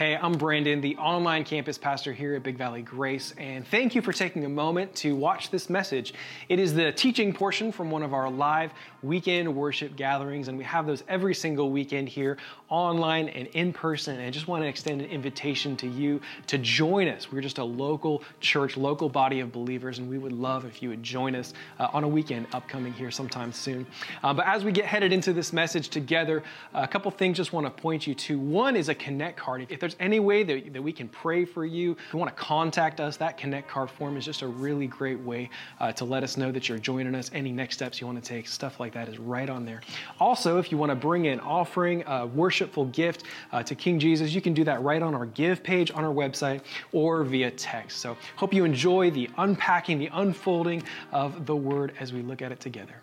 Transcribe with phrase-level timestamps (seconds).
[0.00, 4.00] Hey, I'm Brandon, the online campus pastor here at Big Valley Grace, and thank you
[4.00, 6.14] for taking a moment to watch this message.
[6.48, 10.64] It is the teaching portion from one of our live weekend worship gatherings, and we
[10.64, 12.38] have those every single weekend here
[12.70, 14.16] online and in person.
[14.16, 17.30] And I just want to extend an invitation to you to join us.
[17.30, 20.88] We're just a local church, local body of believers, and we would love if you
[20.88, 23.86] would join us uh, on a weekend upcoming here sometime soon.
[24.22, 26.42] Uh, but as we get headed into this message together,
[26.72, 28.38] a couple things just want to point you to.
[28.38, 29.66] One is a connect card.
[29.68, 32.42] If there's any way that, that we can pray for you, if you want to
[32.42, 36.22] contact us, that connect card form is just a really great way uh, to let
[36.22, 37.30] us know that you're joining us.
[37.34, 39.80] Any next steps you want to take, stuff like that is right on there.
[40.18, 44.34] Also, if you want to bring an offering, a worshipful gift uh, to King Jesus,
[44.34, 46.60] you can do that right on our give page on our website
[46.92, 47.98] or via text.
[47.98, 52.52] So, hope you enjoy the unpacking, the unfolding of the word as we look at
[52.52, 52.94] it together.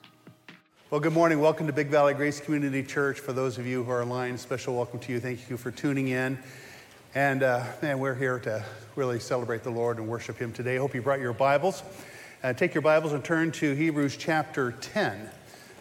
[0.90, 1.42] Well, good morning.
[1.42, 3.20] Welcome to Big Valley Grace Community Church.
[3.20, 5.20] For those of you who are online, special welcome to you.
[5.20, 6.40] Thank you for tuning in.
[7.16, 8.64] And uh, man, we're here to
[8.96, 10.76] really celebrate the Lord and worship Him today.
[10.76, 11.82] Hope you brought your Bibles.
[12.44, 15.30] Uh, take your Bibles and turn to Hebrews chapter 10.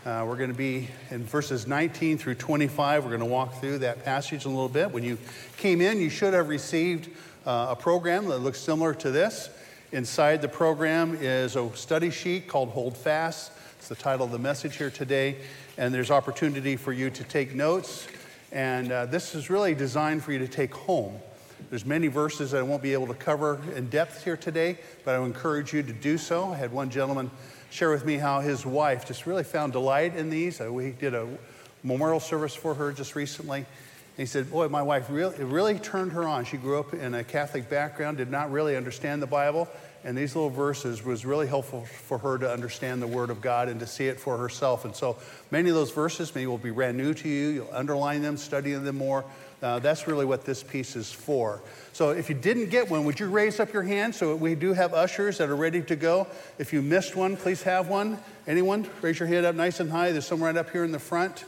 [0.07, 3.03] Uh, we're going to be in verses 19 through 25.
[3.03, 4.93] We're going to walk through that passage a little bit.
[4.93, 5.19] When you
[5.57, 7.11] came in, you should have received
[7.45, 9.51] uh, a program that looks similar to this.
[9.91, 13.51] Inside the program is a study sheet called Hold Fast.
[13.79, 15.39] It's the title of the message here today.
[15.77, 18.07] And there's opportunity for you to take notes.
[18.53, 21.19] And uh, this is really designed for you to take home.
[21.71, 25.15] There's many verses that I won't be able to cover in depth here today, but
[25.15, 26.53] I would encourage you to do so.
[26.53, 27.31] I had one gentleman
[27.71, 30.61] share with me how his wife just really found delight in these.
[30.61, 31.27] Uh, we did a
[31.83, 33.59] memorial service for her just recently.
[33.59, 33.67] And
[34.17, 36.45] he said, Boy, my wife really, really turned her on.
[36.45, 39.69] She grew up in a Catholic background, did not really understand the Bible,
[40.05, 43.69] and these little verses was really helpful for her to understand the Word of God
[43.69, 44.85] and to see it for herself.
[44.85, 45.17] And so
[45.51, 47.49] many of those verses maybe will be brand new to you.
[47.49, 49.25] You'll underline them, study them more.
[49.63, 51.63] Uh, that's really what this piece is for.
[51.93, 54.15] So if you didn't get one, would you raise up your hand?
[54.15, 56.27] So we do have ushers that are ready to go.
[56.59, 58.19] If you missed one, please have one.
[58.47, 58.89] Anyone?
[59.01, 60.13] Raise your hand up nice and high.
[60.13, 61.45] There's some right up here in the front.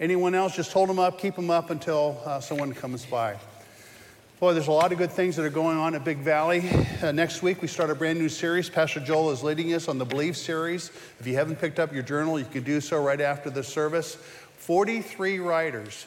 [0.00, 0.56] Anyone else?
[0.56, 3.36] Just hold them up, keep them up until uh, someone comes by.
[4.38, 6.68] Boy, there's a lot of good things that are going on at Big Valley.
[7.02, 8.68] Uh, next week, we start a brand new series.
[8.68, 10.90] Pastor Joel is leading us on the Believe series.
[11.18, 14.16] If you haven't picked up your journal, you can do so right after the service.
[14.58, 16.04] 43 writers.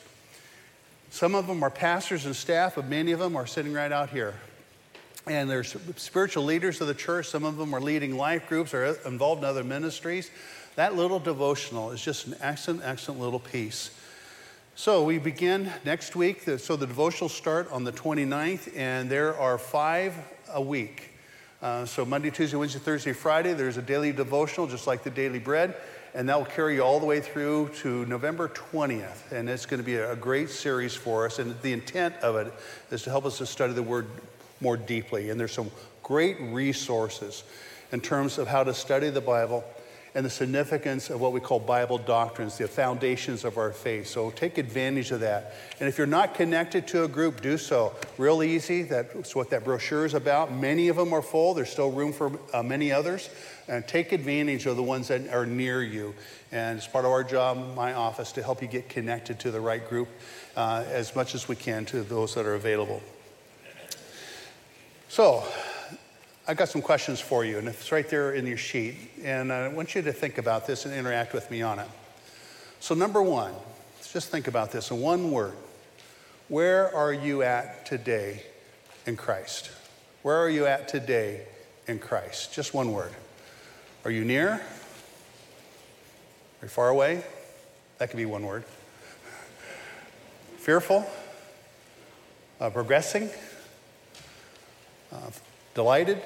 [1.10, 4.12] Some of them are pastors and staff, but many of them are sitting right out
[4.12, 4.36] here.
[5.26, 7.30] And they're spiritual leaders of the church.
[7.30, 10.30] Some of them are leading life groups or involved in other ministries.
[10.76, 13.90] That little devotional is just an excellent, excellent little piece.
[14.80, 16.44] So we begin next week.
[16.44, 20.16] So the devotionals start on the 29th, and there are five
[20.54, 21.10] a week.
[21.62, 25.38] Uh, so Monday, Tuesday, Wednesday, Thursday, Friday, there's a daily devotional, just like the daily
[25.38, 25.76] bread,
[26.14, 29.34] and that will carry you all the way through to November 20th.
[29.34, 31.40] And it's going to be a great series for us.
[31.40, 32.54] And the intent of it
[32.90, 34.08] is to help us to study the Word
[34.62, 35.30] more deeply.
[35.30, 35.72] And there's some
[36.04, 37.44] great resources
[37.92, 39.66] in terms of how to study the Bible
[40.20, 44.06] and the significance of what we call Bible doctrines, the foundations of our faith.
[44.06, 45.54] So take advantage of that.
[45.80, 47.96] And if you're not connected to a group, do so.
[48.18, 48.82] Real easy.
[48.84, 50.54] That's what that brochure is about.
[50.54, 51.54] Many of them are full.
[51.54, 53.30] There's still room for uh, many others.
[53.70, 56.14] And take advantage of the ones that are near you.
[56.52, 59.62] And it's part of our job, my office, to help you get connected to the
[59.62, 60.10] right group
[60.58, 63.02] uh, as much as we can to those that are available.
[65.08, 65.46] So,
[66.50, 68.96] I've got some questions for you, and it's right there in your sheet.
[69.24, 71.88] And I want you to think about this and interact with me on it.
[72.80, 73.54] So, number one,
[74.12, 75.54] just think about this in one word.
[76.48, 78.42] Where are you at today
[79.06, 79.70] in Christ?
[80.24, 81.46] Where are you at today
[81.86, 82.52] in Christ?
[82.52, 83.12] Just one word.
[84.04, 84.54] Are you near?
[84.54, 84.60] Are
[86.64, 87.24] you far away?
[88.00, 88.64] That could be one word.
[90.58, 91.08] Fearful?
[92.60, 93.30] Uh, progressing?
[95.14, 95.30] Uh,
[95.76, 96.24] delighted?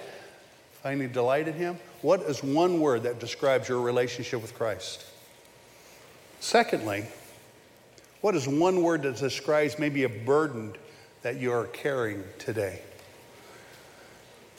[0.83, 1.77] Finding delight in Him?
[2.01, 5.05] What is one word that describes your relationship with Christ?
[6.41, 7.05] Secondly,
[8.19, 10.73] what is one word that describes maybe a burden
[11.21, 12.81] that you are carrying today?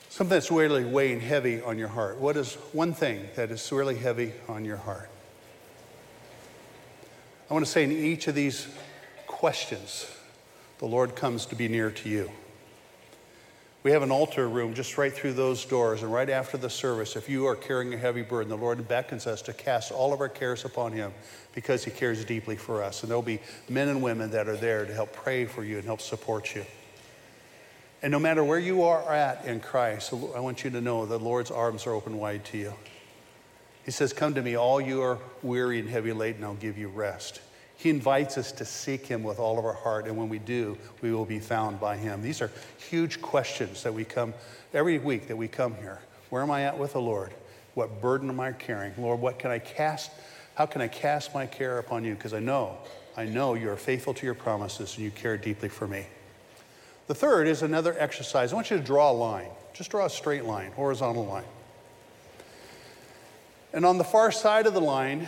[0.08, 2.18] Something that's really weighing heavy on your heart.
[2.18, 5.10] What is one thing that is really heavy on your heart?
[7.50, 8.68] I want to say in each of these
[9.26, 10.10] questions,
[10.78, 12.30] the Lord comes to be near to you.
[13.84, 16.02] We have an altar room just right through those doors.
[16.02, 19.26] And right after the service, if you are carrying a heavy burden, the Lord beckons
[19.26, 21.12] us to cast all of our cares upon Him
[21.54, 23.02] because He cares deeply for us.
[23.02, 25.84] And there'll be men and women that are there to help pray for you and
[25.84, 26.64] help support you.
[28.00, 31.18] And no matter where you are at in Christ, I want you to know the
[31.18, 32.72] Lord's arms are open wide to you.
[33.84, 36.88] He says, Come to me, all you are weary and heavy laden, I'll give you
[36.88, 37.42] rest.
[37.76, 40.78] He invites us to seek Him with all of our heart, and when we do,
[41.02, 42.22] we will be found by Him.
[42.22, 44.32] These are huge questions that we come
[44.72, 46.00] every week that we come here.
[46.30, 47.32] Where am I at with the Lord?
[47.74, 48.94] What burden am I carrying?
[48.98, 50.10] Lord, what can I cast?
[50.54, 52.14] How can I cast my care upon you?
[52.14, 52.78] Because I know,
[53.16, 56.06] I know you are faithful to your promises and you care deeply for me.
[57.06, 58.52] The third is another exercise.
[58.52, 59.50] I want you to draw a line.
[59.74, 61.44] Just draw a straight line, horizontal line.
[63.72, 65.26] And on the far side of the line,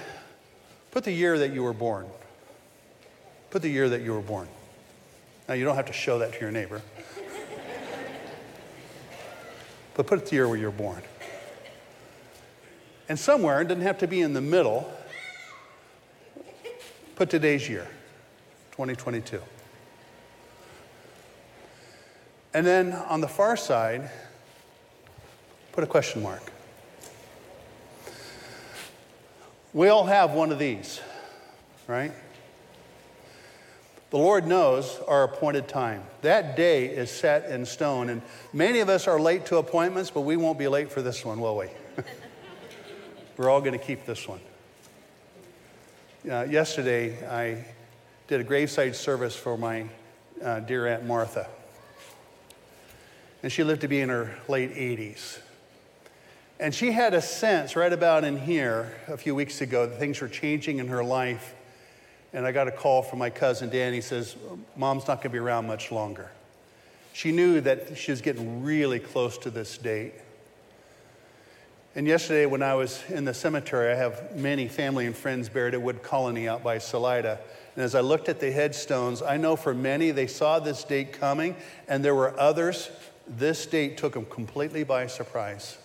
[0.93, 2.07] put the year that you were born.
[3.51, 4.49] Put the year that you were born.
[5.49, 6.83] Now, you don't have to show that to your neighbor,
[9.95, 11.03] but put the year where you were born.
[13.09, 14.93] And somewhere, it doesn't have to be in the middle,
[17.15, 17.87] put today's year,
[18.73, 19.41] 2022.
[22.53, 24.11] And then on the far side,
[25.73, 26.53] put a question mark.
[29.73, 31.01] We all have one of these,
[31.87, 32.13] right?
[34.11, 36.05] The Lord knows our appointed time.
[36.23, 38.09] That day is set in stone.
[38.09, 38.23] And
[38.53, 41.41] many of us are late to appointments, but we won't be late for this one,
[41.41, 41.67] will we?
[43.37, 44.41] We're all going to keep this one.
[46.31, 47.65] Uh, yesterday, I
[48.29, 49.87] did a graveside service for my
[50.43, 51.49] uh, dear Aunt Martha.
[53.43, 55.41] And she lived to be in her late 80s.
[56.59, 60.21] And she had a sense right about in here a few weeks ago that things
[60.21, 61.55] were changing in her life.
[62.37, 63.97] And I got a call from my cousin Danny.
[63.97, 64.37] He says,
[64.77, 66.31] Mom's not going to be around much longer.
[67.15, 70.13] She knew that she was getting really close to this date.
[71.95, 75.73] And yesterday, when I was in the cemetery, I have many family and friends buried
[75.73, 77.39] at Wood Colony out by Salida.
[77.75, 81.15] And as I looked at the headstones, I know for many, they saw this date
[81.15, 81.57] coming,
[81.89, 82.91] and there were others,
[83.27, 85.79] this date took them completely by surprise.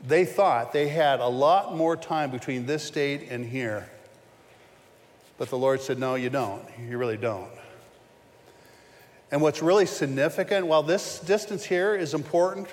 [0.00, 3.90] They thought they had a lot more time between this date and here.
[5.42, 6.64] But the Lord said, No, you don't.
[6.88, 7.50] You really don't.
[9.32, 12.68] And what's really significant, while this distance here is important,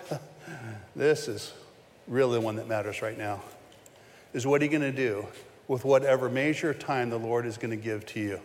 [0.95, 1.51] this is
[2.07, 3.41] really the one that matters right now,
[4.35, 5.25] is what are you going to do
[5.67, 8.39] with whatever measure of time the Lord is going to give to you?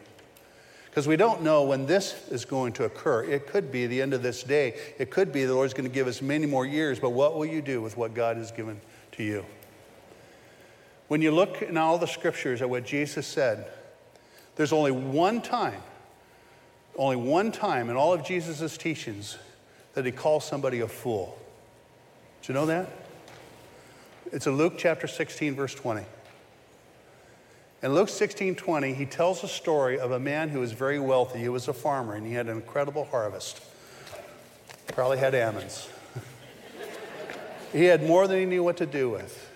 [0.87, 3.25] Because we don't know when this is going to occur.
[3.25, 4.81] It could be the end of this day.
[4.99, 7.45] It could be the Lord's going to give us many more years, but what will
[7.45, 8.81] you do with what God has given
[9.13, 9.45] to you?
[11.09, 13.67] When you look in all the scriptures at what Jesus said,
[14.57, 15.81] there's only one time,
[16.97, 19.39] only one time in all of Jesus' teachings
[19.95, 21.39] that he calls somebody a fool.
[22.43, 22.91] Do you know that?
[24.33, 26.05] It's in Luke chapter 16, verse 20.
[27.83, 31.39] In Luke 16, 20, he tells a story of a man who was very wealthy.
[31.39, 33.61] He was a farmer and he had an incredible harvest.
[34.89, 35.89] Probably had almonds.
[37.73, 39.51] he had more than he knew what to do with.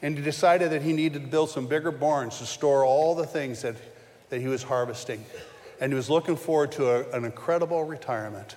[0.00, 3.26] And he decided that he needed to build some bigger barns to store all the
[3.26, 3.76] things that,
[4.34, 5.24] that he was harvesting.
[5.80, 8.56] And he was looking forward to a, an incredible retirement.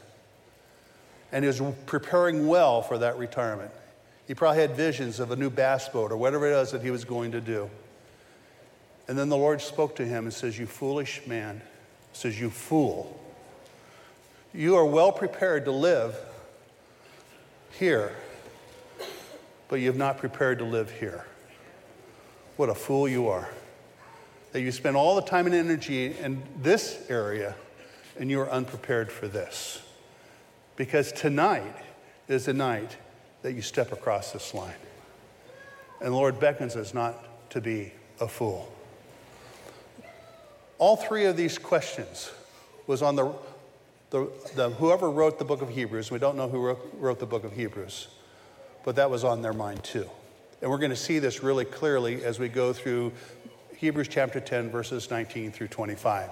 [1.31, 3.69] And he was preparing well for that retirement.
[4.27, 6.89] He probably had visions of a new bass boat or whatever it was that he
[6.89, 7.69] was going to do.
[9.07, 11.62] And then the Lord spoke to him and says, You foolish man,
[12.12, 13.19] says, You fool.
[14.56, 16.15] You are well prepared to live
[17.74, 18.15] here,
[19.68, 21.24] but you have not prepared to live here.
[22.56, 23.47] What a fool you are.
[24.52, 27.56] That you spend all the time and energy in this area
[28.20, 29.82] and you are unprepared for this.
[30.76, 31.75] Because tonight
[32.27, 32.96] is the night
[33.42, 34.74] that you step across this line.
[36.01, 38.72] And Lord beckons us not to be a fool.
[40.77, 42.32] All three of these questions
[42.86, 43.34] was on the,
[44.12, 46.12] the, the, whoever wrote the book of Hebrews.
[46.12, 48.08] We don't know who wrote, wrote the book of Hebrews,
[48.86, 50.10] but that was on their mind too.
[50.62, 53.12] And we're going to see this really clearly as we go through
[53.77, 56.31] Hebrews chapter 10, verses 19 through 25.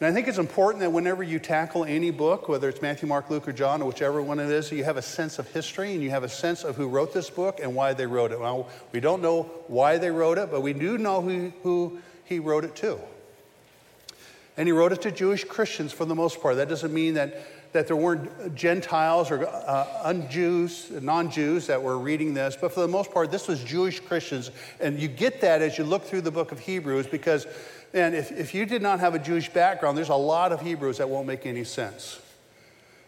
[0.00, 3.30] And I think it's important that whenever you tackle any book, whether it's Matthew, Mark,
[3.30, 6.02] Luke, or John, or whichever one it is, you have a sense of history and
[6.02, 8.40] you have a sense of who wrote this book and why they wrote it.
[8.40, 12.40] Well, we don't know why they wrote it, but we do know who, who he
[12.40, 12.98] wrote it to.
[14.56, 16.56] And he wrote it to Jewish Christians for the most part.
[16.56, 22.34] That doesn't mean that, that there weren't Gentiles or uh, un-Jews, non-Jews that were reading
[22.34, 24.50] this, but for the most part, this was Jewish Christians.
[24.80, 27.46] And you get that as you look through the book of Hebrews because
[27.92, 30.98] and if, if you did not have a Jewish background, there's a lot of Hebrews
[30.98, 32.20] that won't make any sense.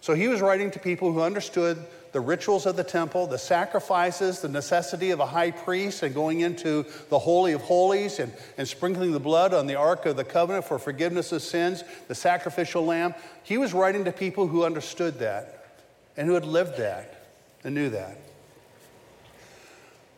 [0.01, 1.79] So he was writing to people who understood
[2.13, 6.41] the rituals of the temple, the sacrifices, the necessity of a high priest, and going
[6.41, 10.25] into the Holy of Holies and, and sprinkling the blood on the Ark of the
[10.25, 13.15] Covenant for forgiveness of sins, the sacrificial lamb.
[13.43, 15.81] He was writing to people who understood that
[16.17, 17.29] and who had lived that
[17.65, 18.19] and knew that.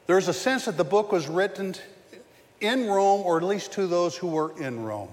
[0.06, 1.74] There's a sense that the book was written
[2.60, 5.10] in Rome, or at least to those who were in Rome.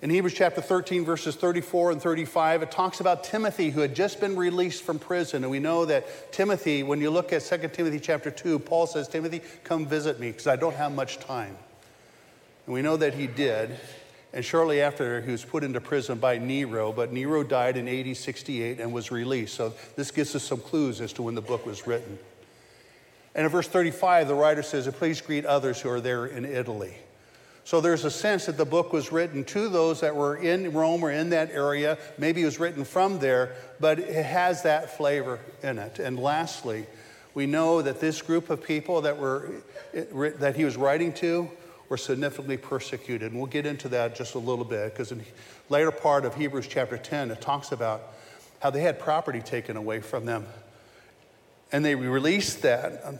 [0.00, 4.20] In Hebrews chapter 13, verses 34 and 35, it talks about Timothy who had just
[4.20, 5.42] been released from prison.
[5.42, 9.08] And we know that Timothy, when you look at 2 Timothy chapter 2, Paul says,
[9.08, 11.56] Timothy, come visit me because I don't have much time.
[12.66, 13.76] And we know that he did.
[14.32, 18.16] And shortly after, he was put into prison by Nero, but Nero died in AD
[18.16, 19.54] 68 and was released.
[19.54, 22.20] So this gives us some clues as to when the book was written.
[23.34, 26.94] And in verse 35, the writer says, Please greet others who are there in Italy.
[27.68, 31.04] So there's a sense that the book was written to those that were in Rome
[31.04, 31.98] or in that area.
[32.16, 35.98] Maybe it was written from there, but it has that flavor in it.
[35.98, 36.86] And lastly,
[37.34, 39.50] we know that this group of people that were
[40.38, 41.50] that he was writing to
[41.90, 43.32] were significantly persecuted.
[43.32, 45.22] And we'll get into that just a little bit because in
[45.68, 48.14] later part of Hebrews chapter 10, it talks about
[48.60, 50.46] how they had property taken away from them.
[51.70, 53.18] And they released that um,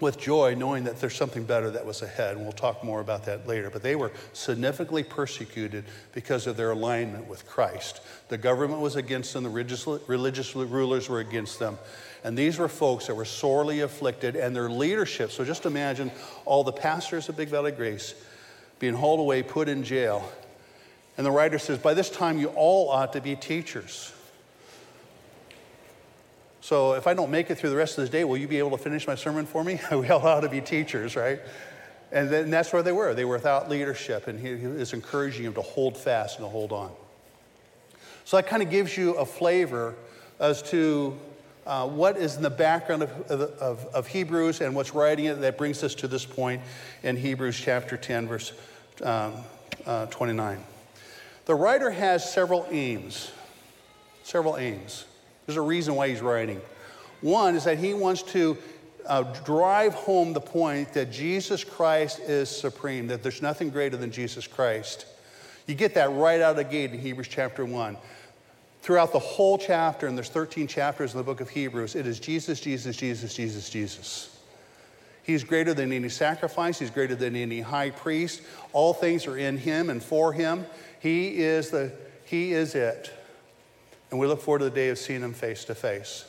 [0.00, 2.36] with joy, knowing that there's something better that was ahead.
[2.36, 3.70] And we'll talk more about that later.
[3.70, 8.00] But they were significantly persecuted because of their alignment with Christ.
[8.28, 11.78] The government was against them, the religious, religious rulers were against them.
[12.24, 15.30] And these were folks that were sorely afflicted, and their leadership.
[15.30, 16.10] So just imagine
[16.46, 18.14] all the pastors of Big Valley Grace
[18.78, 20.26] being hauled away, put in jail.
[21.16, 24.13] And the writer says, By this time, you all ought to be teachers.
[26.64, 28.56] So if I don't make it through the rest of the day, will you be
[28.56, 29.78] able to finish my sermon for me?
[29.92, 31.38] we all ought to be teachers, right?
[32.10, 33.12] And then that's where they were.
[33.12, 36.72] They were without leadership, and he is encouraging them to hold fast and to hold
[36.72, 36.90] on.
[38.24, 39.94] So that kind of gives you a flavor
[40.40, 41.18] as to
[41.66, 45.58] uh, what is in the background of, of, of, Hebrews and what's writing it that
[45.58, 46.62] brings us to this point
[47.02, 48.54] in Hebrews chapter 10, verse
[49.02, 49.34] um,
[49.84, 50.64] uh, 29.
[51.44, 53.32] The writer has several aims,
[54.22, 55.04] several aims.
[55.46, 56.60] There's a reason why he's writing.
[57.20, 58.56] One is that he wants to
[59.06, 64.10] uh, drive home the point that Jesus Christ is supreme, that there's nothing greater than
[64.10, 65.06] Jesus Christ.
[65.66, 67.96] You get that right out of the gate in Hebrews chapter 1.
[68.82, 72.20] Throughout the whole chapter, and there's 13 chapters in the book of Hebrews, it is
[72.20, 74.38] Jesus, Jesus, Jesus, Jesus, Jesus.
[75.22, 78.42] He's greater than any sacrifice, he's greater than any high priest.
[78.74, 80.66] All things are in him and for him.
[81.00, 81.92] He is the
[82.26, 83.10] he is it.
[84.14, 86.24] And we look forward to the day of seeing him face to face.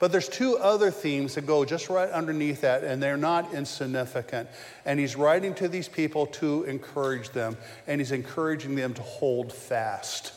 [0.00, 4.48] But there's two other themes that go just right underneath that, and they're not insignificant.
[4.84, 9.52] And he's writing to these people to encourage them, and he's encouraging them to hold
[9.52, 10.32] fast.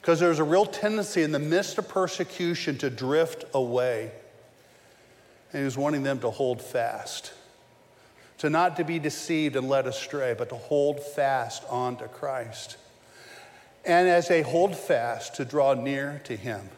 [0.00, 4.12] Because there's a real tendency in the midst of persecution to drift away.
[5.52, 7.32] And he's wanting them to hold fast,
[8.38, 12.76] to not to be deceived and led astray, but to hold fast on to Christ
[13.84, 16.68] and as they hold fast to draw near to him.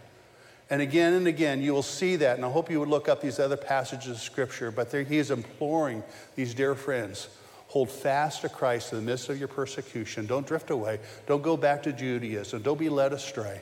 [0.70, 2.36] And again and again, you will see that.
[2.36, 4.70] And I hope you would look up these other passages of Scripture.
[4.70, 6.02] But there, he is imploring
[6.34, 7.28] these dear friends
[7.68, 10.26] hold fast to Christ in the midst of your persecution.
[10.26, 11.00] Don't drift away.
[11.26, 12.62] Don't go back to Judaism.
[12.62, 13.60] Don't be led astray.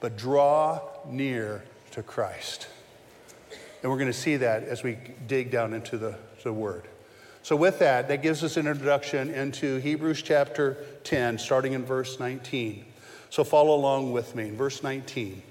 [0.00, 1.62] But draw near
[1.92, 2.66] to Christ.
[3.82, 4.98] And we're going to see that as we
[5.28, 6.88] dig down into the, the Word.
[7.44, 12.18] So, with that, that gives us an introduction into Hebrews chapter 10, starting in verse
[12.18, 12.86] 19.
[13.28, 14.48] So, follow along with me.
[14.48, 15.42] in Verse 19.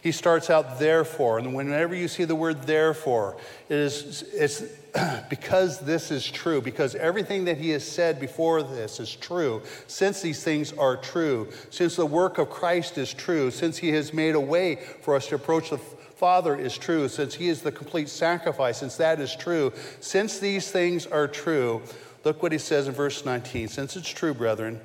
[0.00, 3.36] He starts out, therefore, and whenever you see the word therefore,
[3.68, 4.62] it is it's
[5.28, 10.22] because this is true, because everything that he has said before this is true, since
[10.22, 14.34] these things are true, since the work of Christ is true, since he has made
[14.34, 15.80] a way for us to approach the
[16.24, 20.70] Father is true, since He is the complete sacrifice, since that is true, since these
[20.70, 21.82] things are true,
[22.24, 23.68] look what He says in verse 19.
[23.68, 24.80] Since it's true, brethren,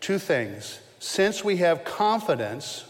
[0.00, 0.80] two things.
[0.98, 2.84] Since we have confidence,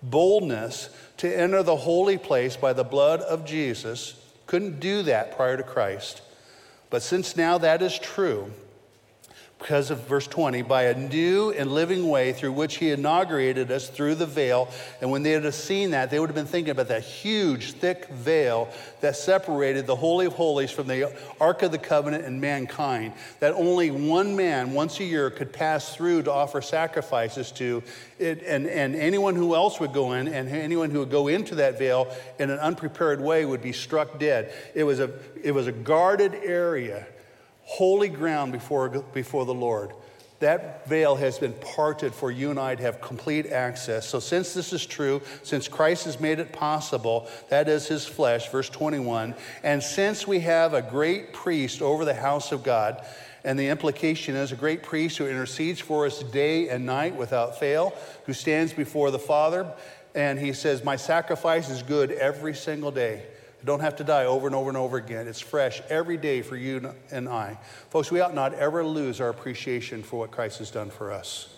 [0.00, 4.14] boldness to enter the holy place by the blood of Jesus,
[4.46, 6.22] couldn't do that prior to Christ.
[6.88, 8.52] But since now that is true,
[9.58, 13.88] because of verse 20, by a new and living way through which he inaugurated us
[13.88, 14.68] through the veil.
[15.00, 18.06] And when they had seen that, they would have been thinking about that huge, thick
[18.08, 18.68] veil
[19.00, 23.52] that separated the Holy of Holies from the Ark of the Covenant and mankind, that
[23.54, 27.82] only one man once a year could pass through to offer sacrifices to.
[28.20, 31.56] It, and, and anyone who else would go in, and anyone who would go into
[31.56, 34.52] that veil in an unprepared way would be struck dead.
[34.74, 35.10] It was a,
[35.42, 37.06] it was a guarded area
[37.68, 39.92] holy ground before, before the Lord.
[40.40, 44.08] That veil has been parted for you and I to have complete access.
[44.08, 48.48] So, since this is true, since Christ has made it possible, that is his flesh,
[48.48, 53.04] verse 21, and since we have a great priest over the house of God,
[53.44, 57.58] and the implication is a great priest who intercedes for us day and night without
[57.58, 57.92] fail,
[58.24, 59.70] who stands before the Father,
[60.14, 63.24] and he says, My sacrifice is good every single day
[63.60, 65.26] You don't have to die over and over and over again.
[65.26, 67.58] It's fresh every day for you and I.
[67.90, 71.48] Folks, we ought not ever lose our appreciation for what Christ has done for us.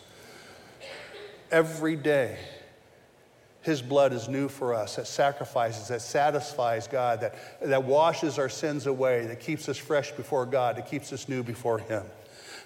[1.51, 2.39] Every day,
[3.63, 8.49] his blood is new for us, that sacrifices, that satisfies God, that, that washes our
[8.49, 12.05] sins away, that keeps us fresh before God, that keeps us new before Him.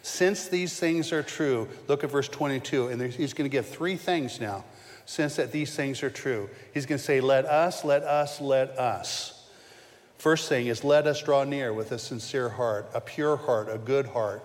[0.03, 3.97] Since these things are true, look at verse 22, and he's going to give three
[3.97, 4.65] things now.
[5.07, 8.71] Since that these things are true, he's going to say, Let us, let us, let
[8.79, 9.49] us.
[10.19, 13.77] First thing is, let us draw near with a sincere heart, a pure heart, a
[13.77, 14.43] good heart.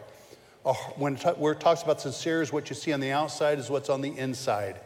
[0.98, 4.02] When it talks about sincere, is what you see on the outside, is what's on
[4.02, 4.80] the inside.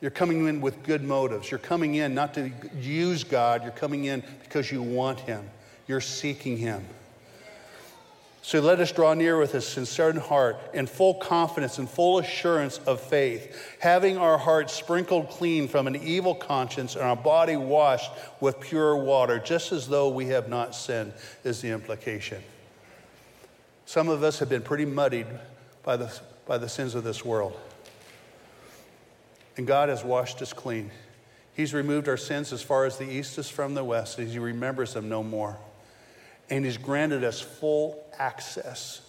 [0.00, 1.50] You're coming in with good motives.
[1.50, 5.48] You're coming in not to use God, you're coming in because you want Him.
[5.86, 6.84] You're seeking Him.
[8.46, 12.76] So let us draw near with a sincere heart in full confidence and full assurance
[12.86, 18.10] of faith, having our hearts sprinkled clean from an evil conscience and our body washed
[18.40, 22.42] with pure water, just as though we have not sinned, is the implication.
[23.86, 25.26] Some of us have been pretty muddied
[25.82, 26.12] by the,
[26.44, 27.58] by the sins of this world.
[29.56, 30.90] And God has washed us clean.
[31.54, 34.38] He's removed our sins as far as the east is from the west, as He
[34.38, 35.56] remembers them no more.
[36.50, 39.00] And He's granted us full access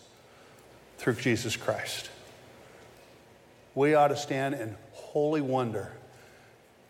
[0.97, 2.09] through Jesus Christ.
[3.73, 5.91] We ought to stand in holy wonder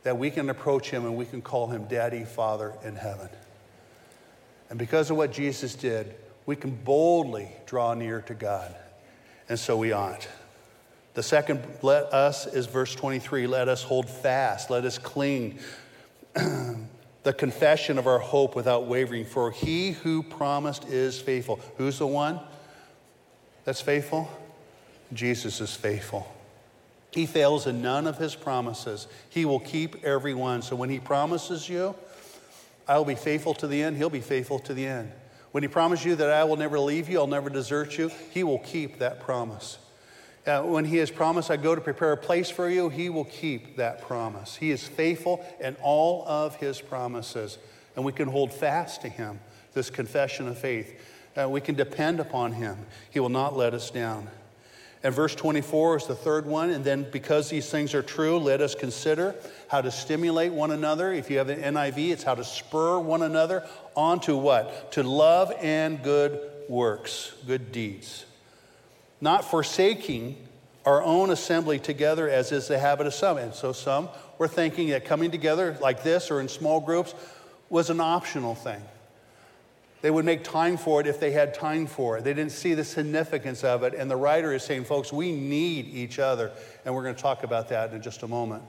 [0.04, 3.30] that we can approach Him and we can call Him Daddy, Father in heaven.
[4.70, 8.76] And because of what Jesus did, we can boldly draw near to God.
[9.50, 10.28] And so we ought.
[11.16, 13.48] The second, let us, is verse 23.
[13.48, 15.60] Let us hold fast, let us cling.
[17.26, 21.60] the confession of our hope without wavering, for he who promised is faithful.
[21.78, 22.40] Who's the one
[23.64, 24.30] that's faithful?
[25.12, 26.32] Jesus is faithful.
[27.10, 29.08] He fails in none of his promises.
[29.32, 30.62] He will keep every one.
[30.62, 31.96] So when he promises you,
[32.88, 35.12] I will be faithful to the end, he'll be faithful to the end.
[35.52, 38.44] When he promises you that I will never leave you, I'll never desert you, he
[38.44, 39.80] will keep that promise.
[40.46, 43.26] Uh, when he has promised, I go to prepare a place for you, he will
[43.26, 44.56] keep that promise.
[44.56, 47.58] He is faithful in all of his promises,
[47.96, 49.40] and we can hold fast to him,
[49.74, 51.02] this confession of faith.
[51.36, 52.78] Uh, we can depend upon him.
[53.10, 54.28] He will not let us down.
[55.04, 56.70] And verse 24 is the third one.
[56.70, 59.36] And then, because these things are true, let us consider
[59.68, 61.12] how to stimulate one another.
[61.12, 64.92] If you have an NIV, it's how to spur one another on to what?
[64.94, 68.26] To love and good works, good deeds
[69.22, 70.36] not forsaking
[70.86, 73.38] our own assembly together as is the habit of some.
[73.38, 77.16] And so some were thinking that coming together like this or in small groups
[77.70, 78.82] was an optional thing.
[80.02, 82.24] They would make time for it if they had time for it.
[82.24, 83.96] They didn't see the significance of it.
[83.96, 86.52] And the writer is saying, folks, we need each other.
[86.86, 88.62] And we're going to talk about that in just a moment.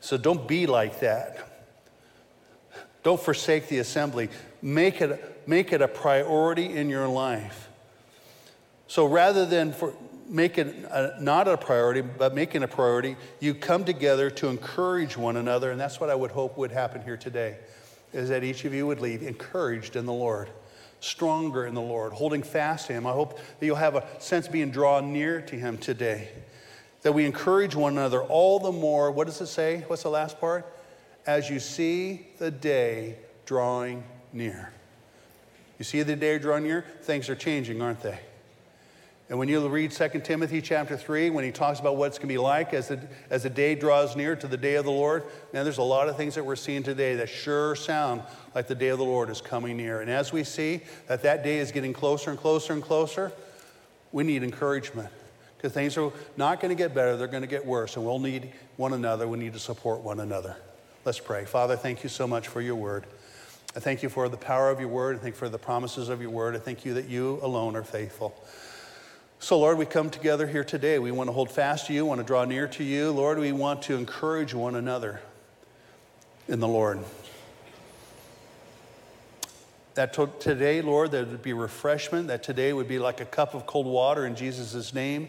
[0.00, 1.38] So don't be like that.
[3.02, 4.28] Don't forsake the assembly.
[4.62, 7.68] Make it, make it a priority in your life.
[8.86, 9.94] So rather than for
[10.28, 15.36] making a, not a priority, but making a priority, you come together to encourage one
[15.36, 17.58] another, and that's what I would hope would happen here today,
[18.12, 20.48] is that each of you would leave encouraged in the Lord,
[21.00, 23.06] stronger in the Lord, holding fast to Him.
[23.06, 26.28] I hope that you'll have a sense being drawn near to Him today,
[27.02, 29.10] that we encourage one another all the more.
[29.10, 29.84] What does it say?
[29.88, 30.66] What's the last part?
[31.26, 33.16] As you see the day
[33.46, 34.72] drawing near.
[35.78, 36.84] You see the day drawing near?
[37.02, 38.18] Things are changing, aren't they?
[39.30, 42.28] And when you read 2 Timothy chapter 3, when he talks about what it's going
[42.28, 44.90] to be like as the, as the day draws near to the day of the
[44.90, 48.22] Lord, man, there's a lot of things that we're seeing today that sure sound
[48.54, 50.02] like the day of the Lord is coming near.
[50.02, 53.32] And as we see that that day is getting closer and closer and closer,
[54.12, 55.08] we need encouragement
[55.56, 57.96] because things are not going to get better, they're going to get worse.
[57.96, 60.54] And we'll need one another, we need to support one another.
[61.06, 61.46] Let's pray.
[61.46, 63.06] Father, thank you so much for your word.
[63.74, 65.16] I thank you for the power of your word.
[65.16, 66.54] I thank you for the promises of your word.
[66.54, 68.34] I thank you that you alone are faithful.
[69.44, 70.98] So, Lord, we come together here today.
[70.98, 73.10] We want to hold fast to you, want to draw near to you.
[73.10, 75.20] Lord, we want to encourage one another
[76.48, 77.00] in the Lord.
[79.96, 83.52] That to- today, Lord, there would be refreshment, that today would be like a cup
[83.52, 85.28] of cold water in Jesus' name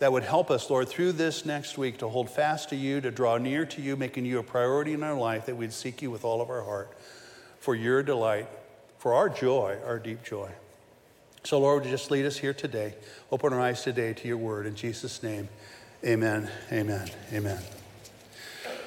[0.00, 3.10] that would help us, Lord, through this next week to hold fast to you, to
[3.10, 6.10] draw near to you, making you a priority in our life, that we'd seek you
[6.10, 6.92] with all of our heart
[7.58, 8.48] for your delight,
[8.98, 10.50] for our joy, our deep joy.
[11.46, 12.96] So, Lord, would you just lead us here today?
[13.30, 14.66] Open our eyes today to your word.
[14.66, 15.48] In Jesus' name,
[16.04, 17.62] amen, amen, amen.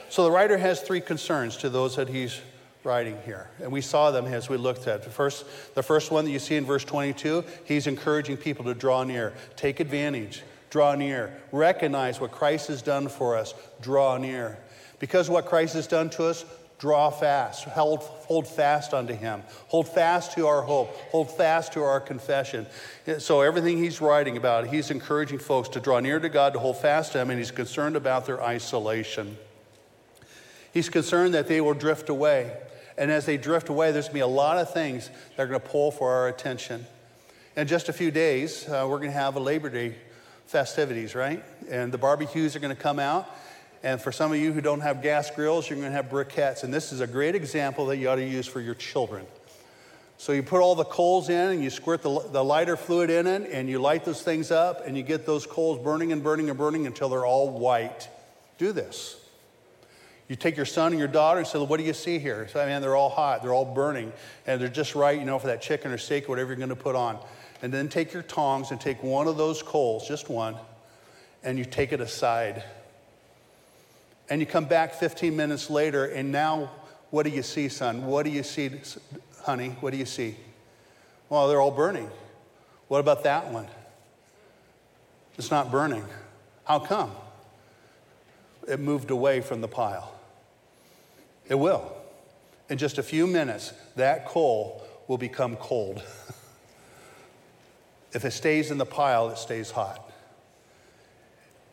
[0.09, 2.41] So, the writer has three concerns to those that he's
[2.83, 3.49] writing here.
[3.61, 5.03] And we saw them as we looked at.
[5.03, 8.73] The first, the first one that you see in verse 22, he's encouraging people to
[8.73, 14.57] draw near, take advantage, draw near, recognize what Christ has done for us, draw near.
[14.99, 16.43] Because what Christ has done to us,
[16.79, 21.83] Draw fast, hold, hold fast unto him, hold fast to our hope, hold fast to
[21.83, 22.65] our confession.
[23.17, 26.77] So, everything he's writing about, he's encouraging folks to draw near to God, to hold
[26.77, 29.37] fast to him, and he's concerned about their isolation.
[30.73, 32.55] He's concerned that they will drift away.
[32.97, 35.59] And as they drift away, there's to be a lot of things that are to
[35.59, 36.85] pull for our attention.
[37.55, 39.95] In just a few days, uh, we're to have a Labor Day
[40.45, 41.43] festivities, right?
[41.69, 43.29] And the barbecues are to come out.
[43.83, 46.63] And for some of you who don't have gas grills, you're going to have briquettes.
[46.63, 49.25] And this is a great example that you ought to use for your children.
[50.17, 53.25] So you put all the coals in and you squirt the, the lighter fluid in
[53.25, 56.49] it and you light those things up and you get those coals burning and burning
[56.49, 58.09] and burning until they're all white.
[58.57, 59.15] Do this.
[60.27, 62.49] You take your son and your daughter and say, What do you see here?
[62.49, 64.11] So, man, they're all hot, they're all burning,
[64.45, 66.69] and they're just right, you know, for that chicken or steak or whatever you're going
[66.69, 67.17] to put on.
[67.61, 70.55] And then take your tongs and take one of those coals, just one,
[71.43, 72.63] and you take it aside
[74.29, 76.71] and you come back 15 minutes later, and now
[77.09, 78.05] what do you see, son?
[78.05, 78.71] What do you see,
[79.43, 79.69] honey?
[79.79, 80.35] What do you see?
[81.29, 82.09] Well, they're all burning.
[82.87, 83.67] What about that one?
[85.37, 86.05] It's not burning.
[86.65, 87.11] How come?
[88.67, 90.13] It moved away from the pile.
[91.47, 91.91] It will.
[92.69, 96.03] In just a few minutes, that coal will become cold.
[98.11, 100.11] if it stays in the pile, it stays hot.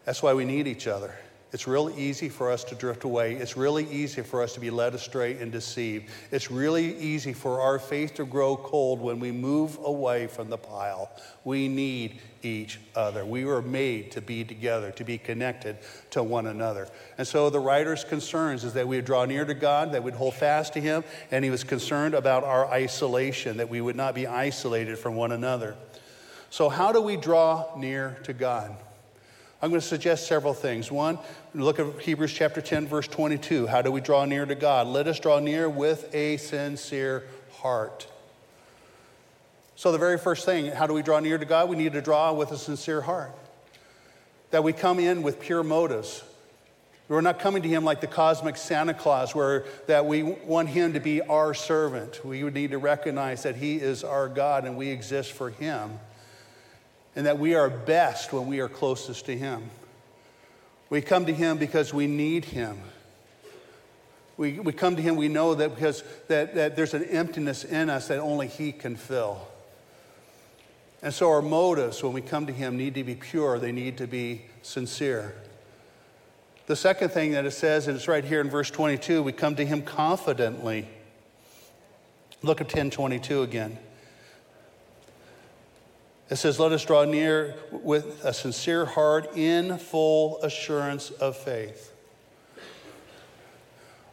[0.07, 1.15] That's why we need each other.
[1.53, 3.35] It's really easy for us to drift away.
[3.35, 6.11] It's really easy for us to be led astray and deceived.
[6.33, 10.59] It's really easy for our faith to grow cold when we move away from the
[10.59, 11.09] pile.
[11.45, 13.25] We need each other.
[13.25, 15.79] We were made to be together, to be connected
[16.11, 16.89] to one another.
[17.17, 20.15] And so the writer's concerns is that we would draw near to God, that we'd
[20.15, 24.17] hold fast to Him, and he was concerned about our isolation, that we would not
[24.17, 25.77] be isolated from one another.
[26.51, 28.77] So, how do we draw near to God?
[29.63, 30.93] I'm going to suggest several things.
[30.93, 31.19] One,
[31.55, 33.67] look at Hebrews chapter 10, verse 22.
[33.67, 34.87] How do we draw near to God?
[34.87, 38.07] Let us draw near with a sincere heart.
[39.75, 41.71] So, the very first thing, how do we draw near to God?
[41.71, 43.33] We need to draw with a sincere heart.
[44.51, 46.23] That we come in with pure motives.
[47.09, 50.93] We're not coming to Him like the cosmic Santa Claus, where that we want Him
[50.93, 52.25] to be our servant.
[52.25, 55.99] We would need to recognize that He is our God and we exist for Him
[57.17, 59.71] and that we are best when we are closest to Him.
[60.91, 62.79] We come to Him because we need Him.
[64.37, 67.89] We, we come to Him, we know that because that, that there's an emptiness in
[67.89, 69.49] us that only He can fill.
[71.03, 73.97] And so our motives when we come to Him need to be pure, they need
[73.99, 75.35] to be sincere.
[76.67, 79.57] The second thing that it says, and it's right here in verse 22, we come
[79.57, 80.87] to Him confidently.
[82.43, 83.79] Look at 1022 again.
[86.29, 91.93] It says, Let us draw near with a sincere heart in full assurance of faith.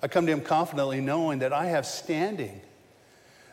[0.01, 2.61] I come to him confidently knowing that I have standing,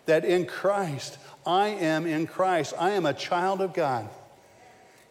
[0.07, 2.75] that in Christ, I am in Christ.
[2.79, 4.09] I am a child of God.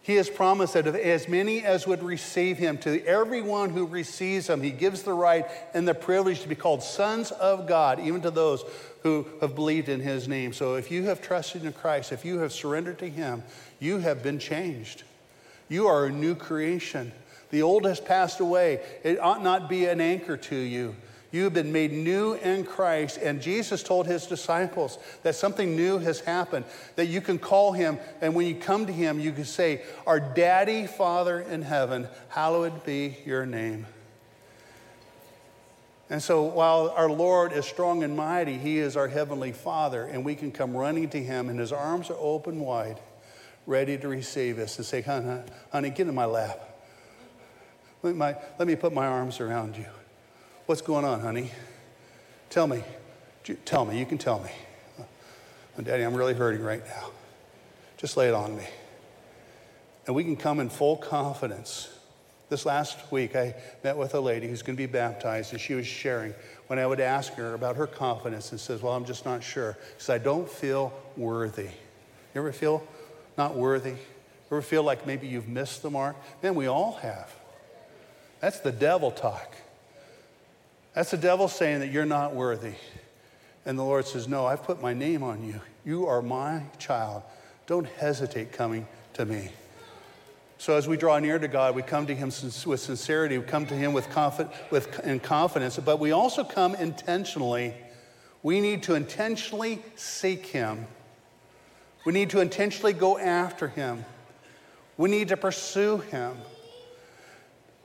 [0.02, 4.62] He has promised that as many as would receive him, to everyone who receives him,
[4.62, 8.30] he gives the right and the privilege to be called sons of God, even to
[8.30, 8.64] those
[9.02, 10.54] who have believed in his name.
[10.54, 13.42] So if you have trusted in Christ, if you have surrendered to him,
[13.78, 15.04] you have been changed.
[15.68, 17.12] You are a new creation.
[17.50, 18.80] The old has passed away.
[19.04, 20.96] It ought not be an anchor to you.
[21.32, 23.18] You have been made new in Christ.
[23.22, 26.64] And Jesus told his disciples that something new has happened,
[26.96, 30.18] that you can call him, and when you come to him, you can say, Our
[30.18, 33.86] Daddy, Father in heaven, hallowed be your name.
[36.10, 40.24] And so while our Lord is strong and mighty, He is our Heavenly Father, and
[40.24, 42.98] we can come running to Him, and His arms are open wide,
[43.64, 46.66] ready to receive us and say, Honey, honey get in my lap.
[48.02, 49.86] Let, my, let me put my arms around you.
[50.66, 51.50] What's going on, honey?
[52.48, 52.82] Tell me.
[53.64, 53.98] Tell me.
[53.98, 54.50] You can tell me.
[54.98, 57.10] Uh, Daddy, I'm really hurting right now.
[57.96, 58.66] Just lay it on me.
[60.06, 61.88] And we can come in full confidence
[62.50, 65.74] this last week, I met with a lady who's going to be baptized, and she
[65.74, 66.34] was sharing
[66.66, 69.78] when I would ask her about her confidence and says, Well, I'm just not sure.
[69.92, 71.70] Because I don't feel worthy.
[72.34, 72.86] You ever feel
[73.38, 73.94] not worthy?
[74.50, 76.16] Ever feel like maybe you've missed the mark?
[76.42, 77.32] Man, we all have.
[78.40, 79.54] That's the devil talk.
[80.94, 82.74] That's the devil saying that you're not worthy.
[83.64, 85.60] And the Lord says, No, I've put my name on you.
[85.84, 87.22] You are my child.
[87.66, 89.50] Don't hesitate coming to me.
[90.58, 92.30] So as we draw near to God, we come to Him
[92.66, 96.74] with sincerity, we come to Him with, confi- with in confidence, but we also come
[96.74, 97.74] intentionally.
[98.42, 100.86] We need to intentionally seek Him.
[102.04, 104.04] We need to intentionally go after Him.
[104.98, 106.36] We need to pursue Him.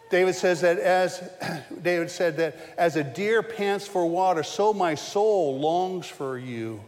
[0.09, 1.29] David says that as
[1.81, 6.81] David said that as a deer pants for water, so my soul longs for you.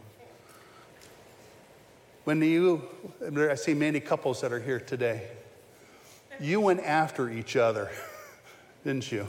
[2.24, 2.82] When you,
[3.50, 5.28] I see many couples that are here today,
[6.38, 7.90] you went after each other,
[8.84, 9.26] didn't you?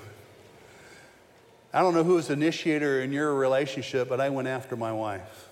[1.73, 4.91] I don't know who was the initiator in your relationship, but I went after my
[4.91, 5.47] wife.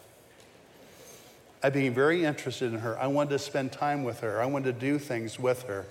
[1.63, 2.99] I became very interested in her.
[2.99, 4.41] I wanted to spend time with her.
[4.41, 5.85] I wanted to do things with her.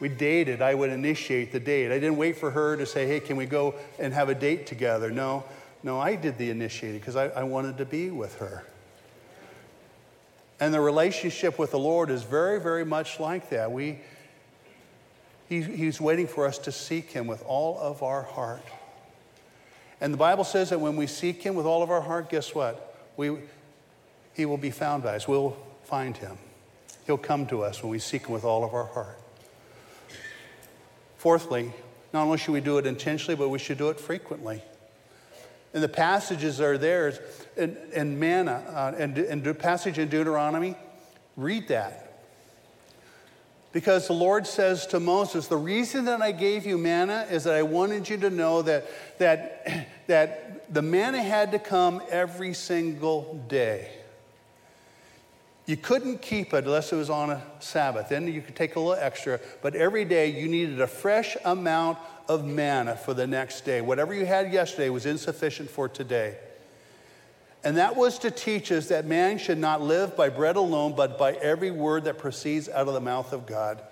[0.00, 0.62] We dated.
[0.62, 1.90] I would initiate the date.
[1.90, 4.66] I didn't wait for her to say, hey, can we go and have a date
[4.66, 5.10] together?
[5.10, 5.44] No,
[5.82, 8.64] no, I did the initiating because I, I wanted to be with her.
[10.60, 13.70] And the relationship with the Lord is very, very much like that.
[13.70, 14.00] We,
[15.48, 18.64] he, he's waiting for us to seek Him with all of our heart.
[20.00, 22.54] And the Bible says that when we seek Him with all of our heart, guess
[22.54, 22.96] what?
[23.16, 23.36] We,
[24.34, 25.28] he will be found by us.
[25.28, 26.38] We'll find Him.
[27.06, 29.18] He'll come to us when we seek Him with all of our heart.
[31.18, 31.72] Fourthly,
[32.12, 34.62] not only should we do it intentionally, but we should do it frequently.
[35.74, 37.12] And the passages are there
[37.56, 40.76] in, in manna, uh, and, and the passage in Deuteronomy,
[41.36, 42.04] read that.
[43.72, 47.54] Because the Lord says to Moses, The reason that I gave you manna is that
[47.54, 48.86] I wanted you to know that,
[49.18, 53.90] that, that the manna had to come every single day.
[55.68, 58.08] You couldn't keep it unless it was on a Sabbath.
[58.08, 61.98] Then you could take a little extra, but every day you needed a fresh amount
[62.26, 63.82] of manna for the next day.
[63.82, 66.38] Whatever you had yesterday was insufficient for today.
[67.62, 71.18] And that was to teach us that man should not live by bread alone, but
[71.18, 73.82] by every word that proceeds out of the mouth of God.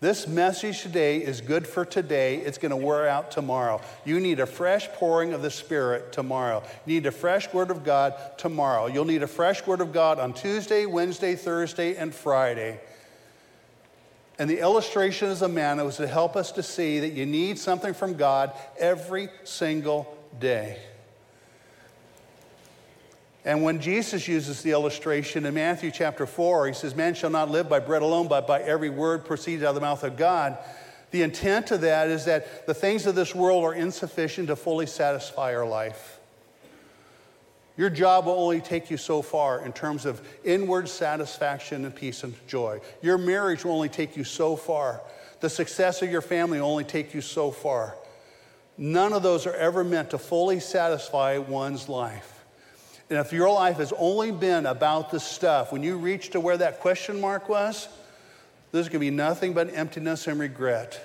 [0.00, 2.36] This message today is good for today.
[2.36, 3.82] It's going to wear out tomorrow.
[4.06, 6.62] You need a fresh pouring of the Spirit tomorrow.
[6.86, 8.86] You need a fresh word of God tomorrow.
[8.86, 12.80] You'll need a fresh word of God on Tuesday, Wednesday, Thursday, and Friday.
[14.38, 17.58] And the illustration is a man was to help us to see that you need
[17.58, 20.78] something from God every single day.
[23.44, 27.50] And when Jesus uses the illustration in Matthew chapter 4, he says, Man shall not
[27.50, 30.58] live by bread alone, but by every word proceeded out of the mouth of God.
[31.10, 34.86] The intent of that is that the things of this world are insufficient to fully
[34.86, 36.20] satisfy our life.
[37.76, 42.22] Your job will only take you so far in terms of inward satisfaction and peace
[42.24, 42.80] and joy.
[43.00, 45.00] Your marriage will only take you so far.
[45.40, 47.96] The success of your family will only take you so far.
[48.76, 52.39] None of those are ever meant to fully satisfy one's life.
[53.10, 56.56] And if your life has only been about the stuff, when you reach to where
[56.56, 57.88] that question mark was,
[58.70, 61.00] there's going to be nothing but emptiness and regret.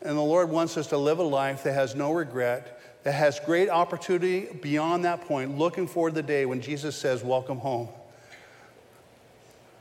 [0.00, 3.38] And the Lord wants us to live a life that has no regret, that has
[3.40, 7.88] great opportunity beyond that point, looking forward to the day when Jesus says, Welcome home.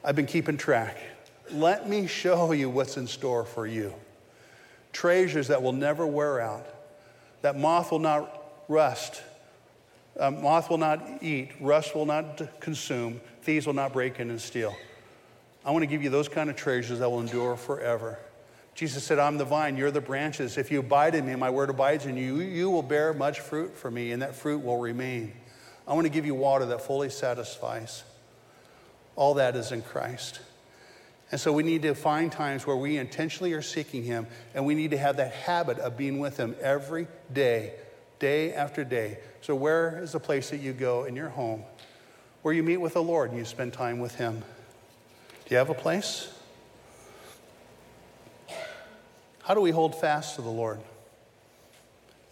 [0.04, 0.98] I've been keeping track.
[1.52, 3.94] Let me show you what's in store for you.
[4.92, 6.68] Treasures that will never wear out,
[7.44, 9.22] that moth will not rust,
[10.20, 14.42] um, moth will not eat, rust will not consume, thieves will not break in and
[14.42, 14.76] steal.
[15.64, 18.18] I want to give you those kind of treasures that will endure forever.
[18.74, 20.58] Jesus said, I'm the vine, you're the branches.
[20.58, 23.76] If you abide in me, my word abides in you, you will bear much fruit
[23.76, 25.34] for me, and that fruit will remain.
[25.88, 28.04] I want to give you water that fully satisfies.
[29.16, 30.40] All that is in Christ.
[31.32, 34.76] And so we need to find times where we intentionally are seeking Him, and we
[34.76, 37.74] need to have that habit of being with Him every day
[38.20, 39.20] day after day.
[39.42, 41.64] So, where is the place that you go in your home
[42.42, 44.44] where you meet with the Lord and you spend time with Him?
[45.46, 46.34] Do you have a place?
[49.44, 50.80] How do we hold fast to the Lord?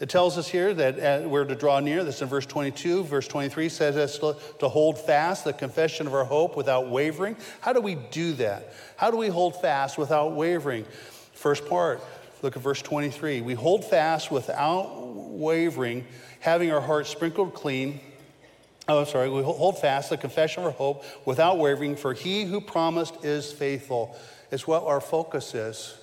[0.02, 2.04] It tells us here that uh, we're to draw near.
[2.04, 3.06] This in verse 22.
[3.06, 7.38] Verse 23 says us to, to hold fast the confession of our hope without wavering.
[7.62, 8.74] How do we do that?
[8.98, 10.86] How do we hold fast without wavering?
[11.32, 12.02] First part,
[12.42, 13.40] look at verse 23.
[13.40, 15.05] We hold fast without
[15.36, 16.06] wavering,
[16.40, 18.00] having our hearts sprinkled clean.
[18.88, 22.46] Oh, I'm sorry, we hold fast the confession of our hope without wavering, for he
[22.46, 24.16] who promised is faithful.
[24.52, 25.98] It's what our focus is.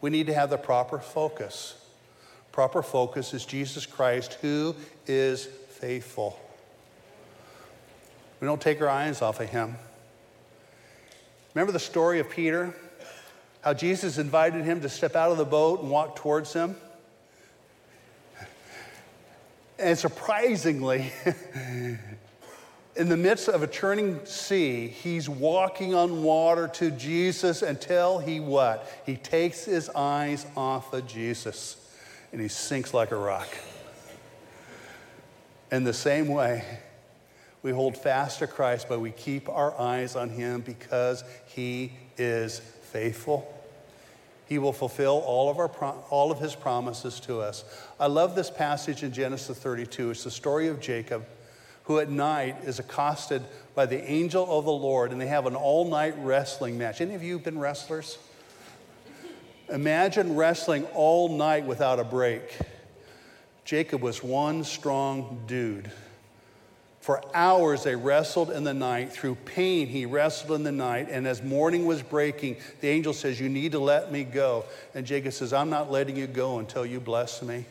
[0.00, 1.74] We need to have the proper focus.
[2.52, 6.38] Proper focus is Jesus Christ, who is faithful.
[8.40, 9.76] We don't take our eyes off of him.
[11.54, 12.74] Remember the story of Peter?
[13.62, 16.76] How Jesus invited him to step out of the boat and walk towards him?
[19.78, 21.12] And surprisingly,
[22.96, 28.40] in the midst of a churning sea, he's walking on water to Jesus until he
[28.40, 28.90] what?
[29.04, 31.76] He takes his eyes off of Jesus
[32.32, 33.48] and he sinks like a rock.
[35.70, 36.64] In the same way,
[37.62, 42.60] we hold fast to Christ, but we keep our eyes on him because he is
[42.60, 43.52] faithful.
[44.46, 45.68] He will fulfill all of, our,
[46.08, 47.64] all of his promises to us.
[47.98, 50.10] I love this passage in Genesis 32.
[50.10, 51.26] It's the story of Jacob,
[51.84, 53.42] who at night is accosted
[53.74, 57.00] by the angel of the Lord, and they have an all night wrestling match.
[57.00, 58.18] Any of you been wrestlers?
[59.68, 62.56] Imagine wrestling all night without a break.
[63.64, 65.90] Jacob was one strong dude.
[67.06, 69.12] For hours they wrestled in the night.
[69.12, 71.06] Through pain, he wrestled in the night.
[71.08, 74.64] And as morning was breaking, the angel says, You need to let me go.
[74.92, 77.64] And Jacob says, I'm not letting you go until you bless me.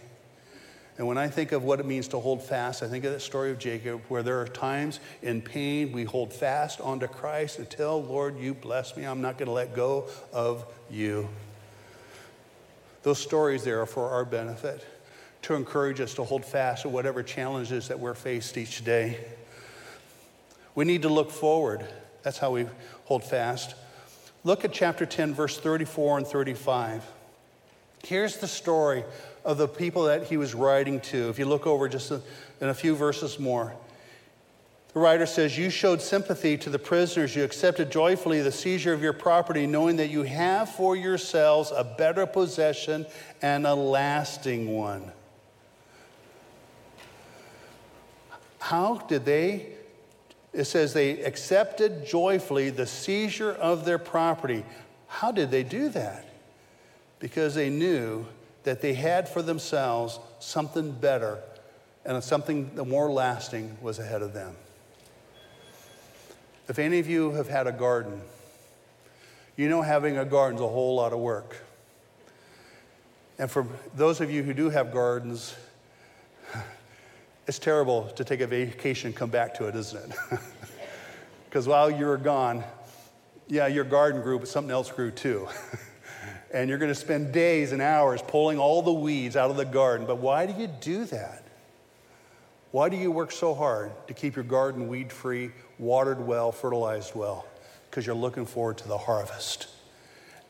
[0.98, 3.20] And when I think of what it means to hold fast, I think of that
[3.20, 8.02] story of Jacob, where there are times in pain we hold fast onto Christ until,
[8.02, 9.04] Lord, you bless me.
[9.04, 11.28] I'm not going to let go of you.
[13.04, 14.86] Those stories there are for our benefit
[15.46, 19.20] to encourage us to hold fast to whatever challenges that we're faced each day.
[20.74, 21.86] We need to look forward.
[22.24, 22.66] That's how we
[23.04, 23.76] hold fast.
[24.44, 27.06] Look at chapter 10, verse 34 and 35.
[28.04, 29.04] Here's the story
[29.44, 31.30] of the people that he was writing to.
[31.30, 32.22] If you look over just in
[32.62, 33.76] a few verses more,
[34.94, 37.36] the writer says, You showed sympathy to the prisoners.
[37.36, 41.84] You accepted joyfully the seizure of your property, knowing that you have for yourselves a
[41.84, 43.06] better possession
[43.44, 45.12] and a lasting one.
[48.66, 49.68] How did they?
[50.52, 54.66] It says they accepted joyfully the seizure of their property.
[55.06, 56.28] How did they do that?
[57.20, 58.26] Because they knew
[58.64, 61.38] that they had for themselves something better
[62.06, 64.56] and something more lasting was ahead of them.
[66.68, 68.20] If any of you have had a garden,
[69.56, 71.58] you know having a garden is a whole lot of work.
[73.38, 75.56] And for those of you who do have gardens,
[77.48, 80.40] it's terrible to take a vacation and come back to it, isn't it?
[81.56, 82.66] Because while you were gone,
[83.48, 85.48] yeah, your garden grew, but something else grew too.
[86.54, 89.64] and you're going to spend days and hours pulling all the weeds out of the
[89.64, 90.06] garden.
[90.06, 91.44] But why do you do that?
[92.72, 97.16] Why do you work so hard to keep your garden weed free, watered well, fertilized
[97.16, 97.46] well?
[97.90, 99.68] Because you're looking forward to the harvest.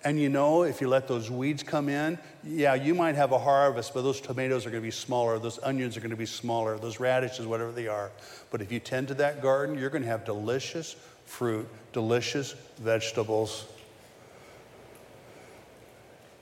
[0.05, 3.39] And you know, if you let those weeds come in, yeah, you might have a
[3.39, 6.27] harvest, but those tomatoes are going to be smaller, those onions are going to be
[6.27, 8.11] smaller, those radishes, whatever they are.
[8.51, 13.65] But if you tend to that garden, you're going to have delicious fruit, delicious vegetables.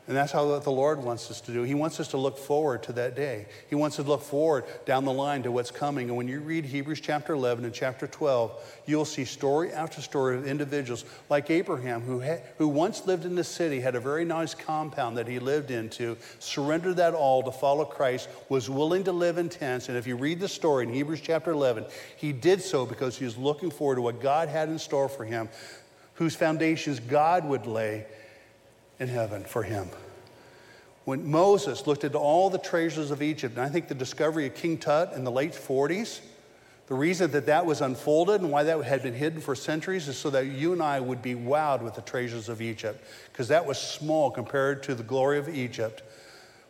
[0.05, 1.63] And that's how the Lord wants us to do.
[1.63, 3.45] He wants us to look forward to that day.
[3.69, 6.09] He wants us to look forward down the line to what's coming.
[6.09, 10.35] And when you read Hebrews chapter 11 and chapter 12, you'll see story after story
[10.35, 14.25] of individuals like Abraham, who, had, who once lived in the city, had a very
[14.25, 19.13] nice compound that he lived into, surrendered that all to follow Christ, was willing to
[19.13, 19.87] live in tents.
[19.87, 21.85] And if you read the story in Hebrews chapter 11,
[22.17, 25.23] he did so because he was looking forward to what God had in store for
[25.23, 25.47] him,
[26.15, 28.05] whose foundations God would lay
[28.99, 29.89] in heaven for him.
[31.05, 34.55] When Moses looked at all the treasures of Egypt, and I think the discovery of
[34.55, 36.21] King Tut in the late 40s,
[36.87, 40.17] the reason that that was unfolded and why that had been hidden for centuries is
[40.17, 43.65] so that you and I would be wowed with the treasures of Egypt, because that
[43.65, 46.03] was small compared to the glory of Egypt.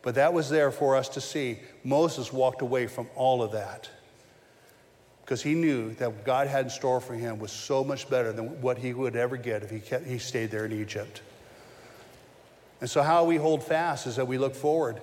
[0.02, 1.60] But that was there for us to see.
[1.84, 3.90] Moses walked away from all of that
[5.24, 8.34] because he knew that what God had in store for him was so much better
[8.34, 11.22] than what he would ever get if he, kept, he stayed there in Egypt.
[12.84, 15.00] And so, how we hold fast is that we look forward.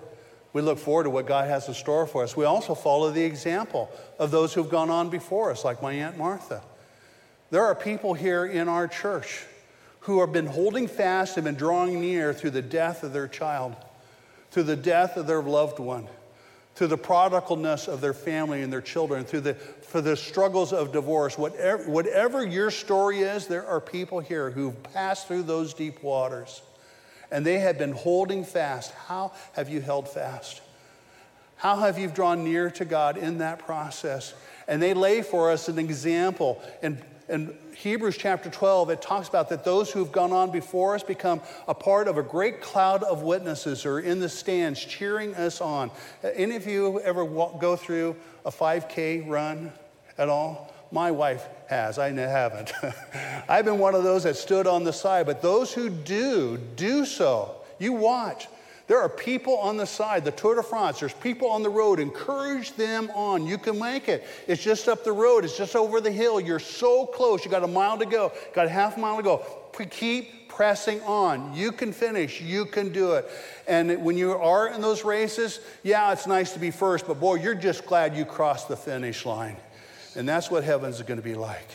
[0.53, 2.37] We look forward to what God has in store for us.
[2.37, 6.19] We also follow the example of those who've gone on before us, like my Aunt
[6.19, 6.63] Martha.
[7.51, 9.47] There are people here in our church
[10.01, 13.75] who have been holding fast and been drawing near through the death of their child,
[14.51, 16.07] through the death of their loved one,
[16.75, 20.93] through the prodigalness of their family and their children, through the, for the struggles of
[20.93, 21.39] divorce.
[21.39, 26.61] Whatever, whatever your story is, there are people here who've passed through those deep waters
[27.31, 28.93] and they had been holding fast.
[29.07, 30.61] How have you held fast?
[31.57, 34.33] How have you drawn near to God in that process?
[34.67, 36.63] And they lay for us an example.
[36.83, 41.03] In, in Hebrews chapter 12, it talks about that those who've gone on before us
[41.03, 45.35] become a part of a great cloud of witnesses who are in the stands cheering
[45.35, 45.91] us on.
[46.23, 48.17] Any of you ever walk, go through
[48.47, 49.73] a 5K run
[50.17, 50.73] at all?
[50.91, 51.99] My wife has.
[51.99, 52.73] I haven't.
[53.49, 57.05] I've been one of those that stood on the side, but those who do, do
[57.05, 57.57] so.
[57.79, 58.49] You watch.
[58.91, 62.01] There are people on the side, the Tour de France, there's people on the road.
[62.01, 63.47] Encourage them on.
[63.47, 64.27] You can make it.
[64.49, 66.41] It's just up the road, it's just over the hill.
[66.41, 67.45] You're so close.
[67.45, 69.45] You got a mile to go, got a half mile to go.
[69.91, 71.55] Keep pressing on.
[71.55, 73.31] You can finish, you can do it.
[73.69, 77.37] And when you are in those races, yeah, it's nice to be first, but boy,
[77.37, 79.57] you're just glad you crossed the finish line.
[80.15, 81.69] And that's what heaven's going to be like.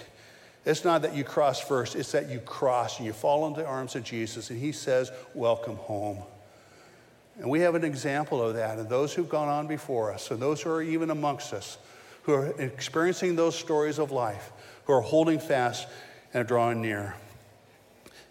[0.65, 3.67] It's not that you cross first, it's that you cross and you fall into the
[3.67, 6.23] arms of Jesus and he says, Welcome home.
[7.37, 8.79] And we have an example of that.
[8.79, 11.77] And those who've gone on before us, and those who are even amongst us,
[12.23, 14.51] who are experiencing those stories of life,
[14.85, 15.87] who are holding fast
[16.33, 17.15] and drawing near.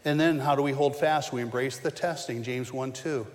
[0.05, 1.33] And then how do we hold fast?
[1.33, 3.27] We embrace the testing, James 1 2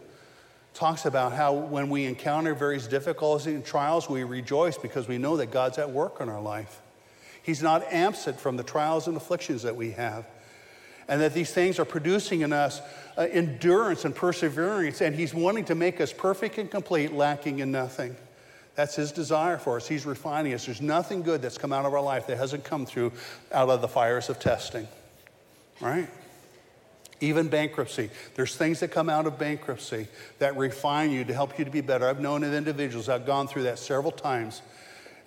[0.74, 5.38] talks about how when we encounter various difficulties and trials, we rejoice because we know
[5.38, 6.82] that God's at work in our life.
[7.44, 10.26] He's not absent from the trials and afflictions that we have.
[11.08, 12.82] And that these things are producing in us
[13.18, 17.72] uh, endurance and perseverance, and He's wanting to make us perfect and complete, lacking in
[17.72, 18.16] nothing.
[18.76, 19.88] That's His desire for us.
[19.88, 20.68] He's refining us.
[20.68, 23.12] There's nothing good that's come out of our life that hasn't come through
[23.52, 24.88] out of the fires of testing.
[25.82, 26.08] Right?
[27.22, 28.10] Even bankruptcy.
[28.36, 30.08] There's things that come out of bankruptcy
[30.40, 32.08] that refine you to help you to be better.
[32.08, 34.62] I've known of individuals, I've gone through that several times,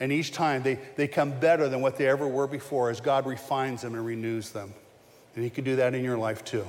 [0.01, 3.27] and each time they, they come better than what they ever were before as God
[3.27, 4.73] refines them and renews them.
[5.35, 6.67] And He can do that in your life too.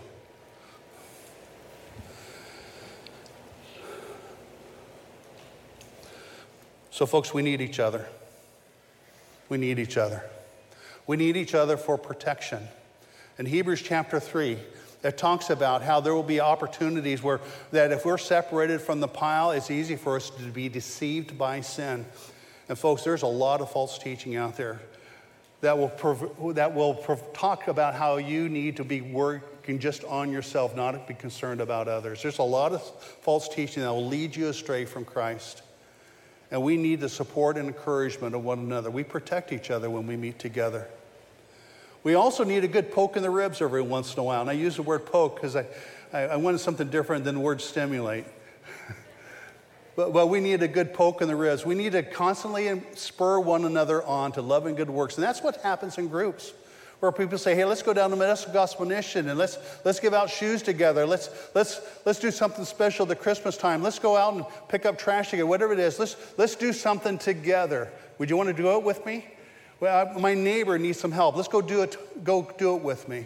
[6.92, 8.08] So, folks, we need each other.
[9.50, 10.24] We need each other.
[11.08, 12.68] We need each other for protection.
[13.40, 14.60] In Hebrews chapter 3,
[15.04, 17.42] that talks about how there will be opportunities where
[17.72, 21.62] that if we're separated from the pile, it's easy for us to be deceived by
[21.62, 22.06] sin.
[22.70, 24.80] And folks, there's a lot of false teaching out there
[25.60, 26.96] that will, that will
[27.34, 31.90] talk about how you need to be working just on yourself, not be concerned about
[31.90, 32.22] others.
[32.22, 32.82] There's a lot of
[33.22, 35.64] false teaching that will lead you astray from Christ.
[36.50, 38.90] And we need the support and encouragement of one another.
[38.90, 40.88] We protect each other when we meet together.
[42.04, 44.42] We also need a good poke in the ribs every once in a while.
[44.42, 45.66] And I use the word poke because I,
[46.12, 48.26] I, I wanted something different than the word stimulate.
[49.96, 51.66] but, but we need a good poke in the ribs.
[51.66, 55.16] We need to constantly spur one another on to love and good works.
[55.16, 56.54] And that's what happens in groups
[57.04, 60.14] where people say, hey, let's go down to Modesto Gospel Mission and let's, let's give
[60.14, 61.06] out shoes together.
[61.06, 63.84] Let's, let's, let's do something special at Christmas time.
[63.84, 66.00] Let's go out and pick up trash together, whatever it is.
[66.00, 67.92] Let's, let's do something together.
[68.20, 69.26] Would you want to do it with me?
[69.80, 71.36] Well, my neighbor needs some help.
[71.36, 72.24] Let's go do it.
[72.24, 73.26] Go do it with me.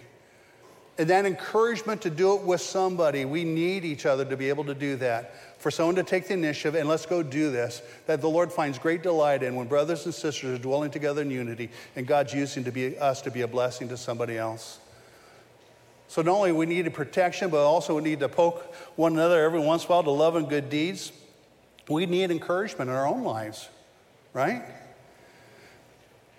[0.99, 4.63] And that encouragement to do it with somebody, we need each other to be able
[4.65, 5.35] to do that.
[5.59, 8.79] For someone to take the initiative and let's go do this, that the Lord finds
[8.79, 12.63] great delight in when brothers and sisters are dwelling together in unity and God's using
[12.63, 14.79] to be, us to be a blessing to somebody else.
[16.07, 19.59] So not only we need protection, but also we need to poke one another every
[19.59, 21.11] once in a while to love and good deeds.
[21.87, 23.69] We need encouragement in our own lives,
[24.33, 24.63] right?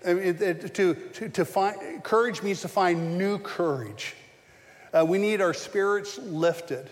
[0.05, 4.15] I mean, to, to, to find, courage means to find new courage.
[4.93, 6.89] Uh, we need our spirits lifted.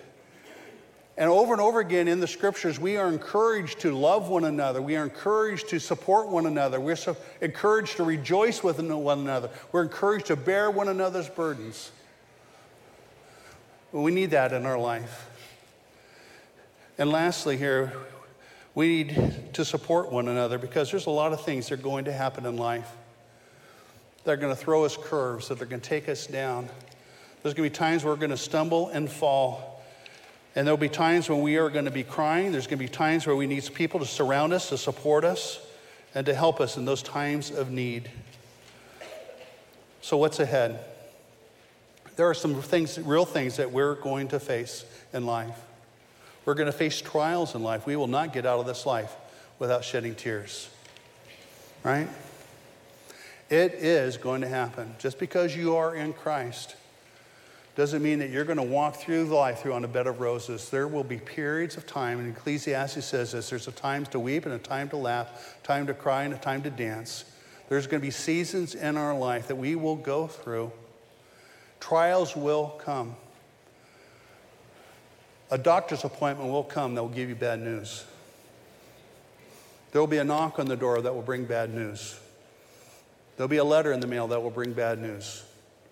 [1.18, 4.84] And over and over again in the scriptures, we are encouraged to love one another.
[4.84, 6.80] We are encouraged to support one another.
[6.80, 9.50] We're so encouraged to rejoice with one another.
[9.72, 11.92] We're encouraged to bear one another's burdens.
[13.92, 15.28] we need that in our life.
[17.00, 17.94] And lastly, here,
[18.78, 22.06] we need to support one another because there's a lot of things that are going
[22.06, 22.88] to happen in life
[24.24, 26.70] that are going to throw us curves, that are going to take us down.
[27.42, 29.84] There's going to be times where we're going to stumble and fall.
[30.56, 32.52] And there'll be times when we are going to be crying.
[32.52, 35.60] There's going to be times where we need people to surround us, to support us,
[36.14, 38.12] and to help us in those times of need.
[40.02, 40.86] So, what's ahead?
[42.16, 45.67] There are some things, real things that we're going to face in life.
[46.48, 47.86] We're going to face trials in life.
[47.86, 49.14] We will not get out of this life
[49.60, 50.70] without shedding tears.
[51.84, 52.08] Right?
[53.50, 54.96] It is going to happen.
[54.98, 56.78] Just because you are in Christ
[57.76, 60.70] doesn't mean that you're going to walk through life through on a bed of roses.
[60.70, 64.46] There will be periods of time, and Ecclesiastes says this there's a time to weep
[64.46, 67.26] and a time to laugh, time to cry and a time to dance.
[67.68, 70.72] There's going to be seasons in our life that we will go through.
[71.82, 73.18] Trials will come.
[75.50, 78.04] A doctor's appointment will come that will give you bad news.
[79.92, 82.20] There will be a knock on the door that will bring bad news.
[83.38, 85.44] There'll be a letter in the mail that will bring bad news.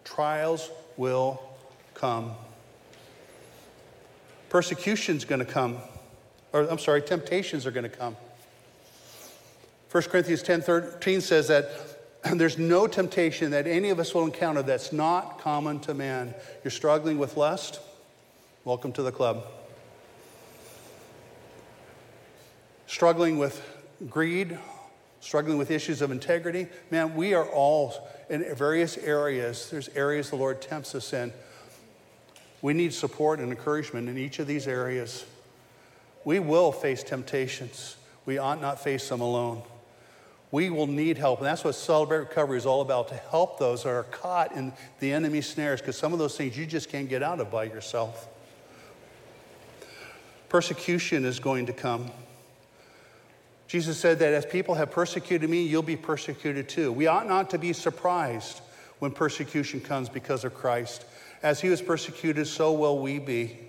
[0.04, 1.42] Trials will
[1.94, 2.34] come.
[4.50, 5.78] Persecution's going to come.
[6.54, 8.18] Or, I'm sorry, temptations are going to come.
[9.92, 11.70] 1 Corinthians 10 13 says that
[12.34, 16.34] there's no temptation that any of us will encounter that's not common to man.
[16.64, 17.80] You're struggling with lust?
[18.66, 19.46] Welcome to the club.
[22.88, 23.64] Struggling with
[24.10, 24.58] greed,
[25.20, 26.66] struggling with issues of integrity.
[26.90, 27.94] Man, we are all
[28.28, 29.70] in various areas.
[29.70, 31.32] There's areas the Lord tempts us in.
[32.64, 35.26] We need support and encouragement in each of these areas.
[36.24, 37.98] We will face temptations.
[38.26, 39.62] We ought not face them alone.
[40.50, 41.38] We will need help.
[41.38, 44.74] And that's what Celebrate Recovery is all about to help those that are caught in
[45.00, 47.66] the enemy's snares, because some of those things you just can't get out of by
[47.66, 48.30] yourself.
[50.56, 52.10] Persecution is going to come.
[53.68, 56.94] Jesus said that as people have persecuted me, you'll be persecuted too.
[56.94, 58.62] We ought not to be surprised
[59.00, 61.04] when persecution comes because of Christ.
[61.44, 63.60] As he was persecuted, so will we be.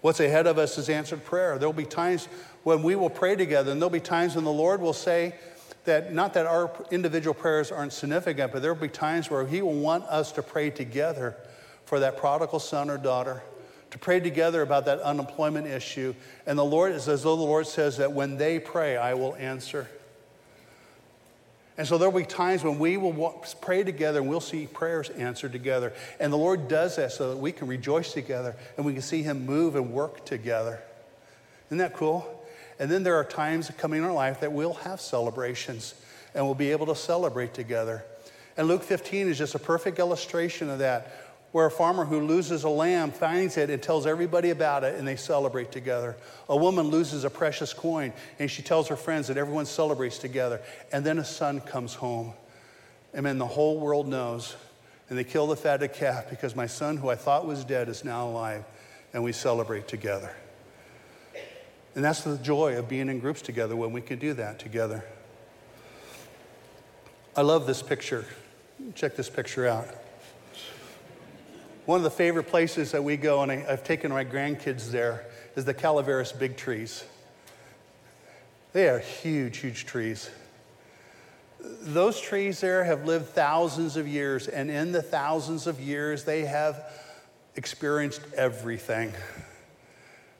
[0.00, 1.58] What's ahead of us is answered prayer.
[1.58, 2.26] There'll be times
[2.62, 5.34] when we will pray together, and there'll be times when the Lord will say
[5.84, 9.74] that not that our individual prayers aren't significant, but there'll be times where He will
[9.74, 11.36] want us to pray together
[11.84, 13.42] for that prodigal son or daughter
[13.94, 16.16] to pray together about that unemployment issue.
[16.46, 19.36] And the Lord, is as though the Lord says that when they pray, I will
[19.36, 19.88] answer.
[21.78, 25.10] And so there will be times when we will pray together and we'll see prayers
[25.10, 25.92] answered together.
[26.18, 29.22] And the Lord does that so that we can rejoice together and we can see
[29.22, 30.80] Him move and work together.
[31.68, 32.44] Isn't that cool?
[32.80, 35.94] And then there are times coming in our life that we'll have celebrations
[36.34, 38.04] and we'll be able to celebrate together.
[38.56, 41.23] And Luke 15 is just a perfect illustration of that
[41.54, 45.06] where a farmer who loses a lamb finds it and tells everybody about it and
[45.06, 46.16] they celebrate together.
[46.48, 50.60] A woman loses a precious coin and she tells her friends that everyone celebrates together.
[50.90, 52.32] And then a son comes home.
[53.12, 54.56] And then the whole world knows.
[55.08, 58.04] And they kill the fatted calf because my son, who I thought was dead, is
[58.04, 58.64] now alive.
[59.12, 60.34] And we celebrate together.
[61.94, 65.04] And that's the joy of being in groups together when we can do that together.
[67.36, 68.24] I love this picture.
[68.96, 69.86] Check this picture out.
[71.86, 75.26] One of the favorite places that we go, and I, have taken my grandkids there,
[75.54, 77.04] is the Calaveras big trees.
[78.72, 80.30] They are huge, huge trees.
[81.60, 86.46] Those trees there have lived thousands of years, and in the thousands of years, they
[86.46, 86.90] have
[87.54, 89.12] experienced everything.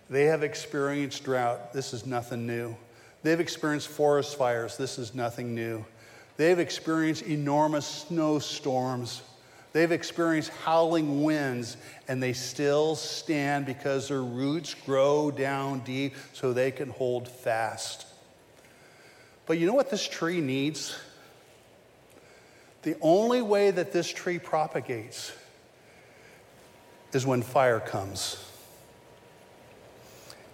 [0.09, 1.73] They have experienced drought.
[1.73, 2.75] This is nothing new.
[3.23, 4.77] They've experienced forest fires.
[4.77, 5.85] This is nothing new.
[6.37, 9.23] They've experienced enormous snowstorms.
[9.75, 16.53] They've experienced howling winds and they still stand because their roots grow down deep so
[16.53, 18.07] they can hold fast.
[19.47, 20.97] But you know what this tree needs?
[22.83, 25.33] The only way that this tree propagates
[27.13, 28.49] is when fire comes.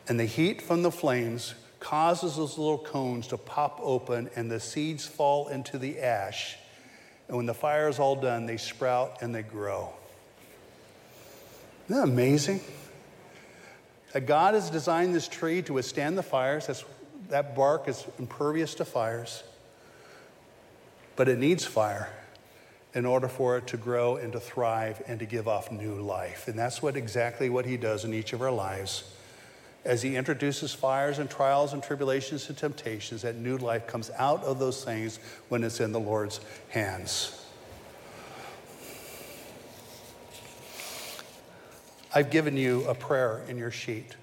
[0.09, 4.61] And the heat from the flames causes those little cones to pop open and the
[4.61, 6.57] seeds fall into the ash
[7.31, 9.91] and when the fire is all done, they sprout and they grow.
[11.85, 12.61] Isn't that amazing?
[14.13, 16.67] That God has designed this tree to withstand the fires.
[16.67, 16.85] That's,
[17.29, 19.45] that bark is impervious to fires.
[21.15, 22.11] But it needs fire
[22.95, 26.49] in order for it to grow and to thrive and to give off new life.
[26.49, 29.05] And that's what exactly what he does in each of our lives
[29.85, 34.43] as he introduces fires and trials and tribulations and temptations, that new life comes out
[34.45, 35.19] of those things
[35.49, 37.37] when it's in the Lord's hands.
[42.13, 44.17] I've given you a prayer in your sheet.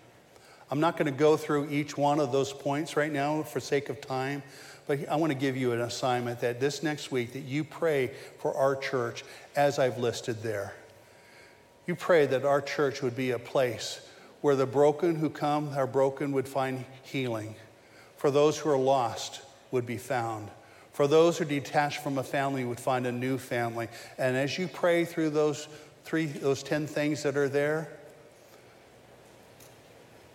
[0.70, 3.88] I'm not going to go through each one of those points right now for sake
[3.88, 4.44] of time,
[4.86, 8.12] but I want to give you an assignment that this next week that you pray
[8.40, 9.24] for our church
[9.56, 10.76] as I've listed there.
[11.88, 14.02] You pray that our church would be a place
[14.48, 17.54] where the broken who come are broken would find healing.
[18.16, 19.42] For those who are lost
[19.72, 20.48] would be found.
[20.94, 23.90] For those who are detached from a family would find a new family.
[24.18, 25.68] And as you pray through those
[26.06, 27.90] three, those 10 things that are there,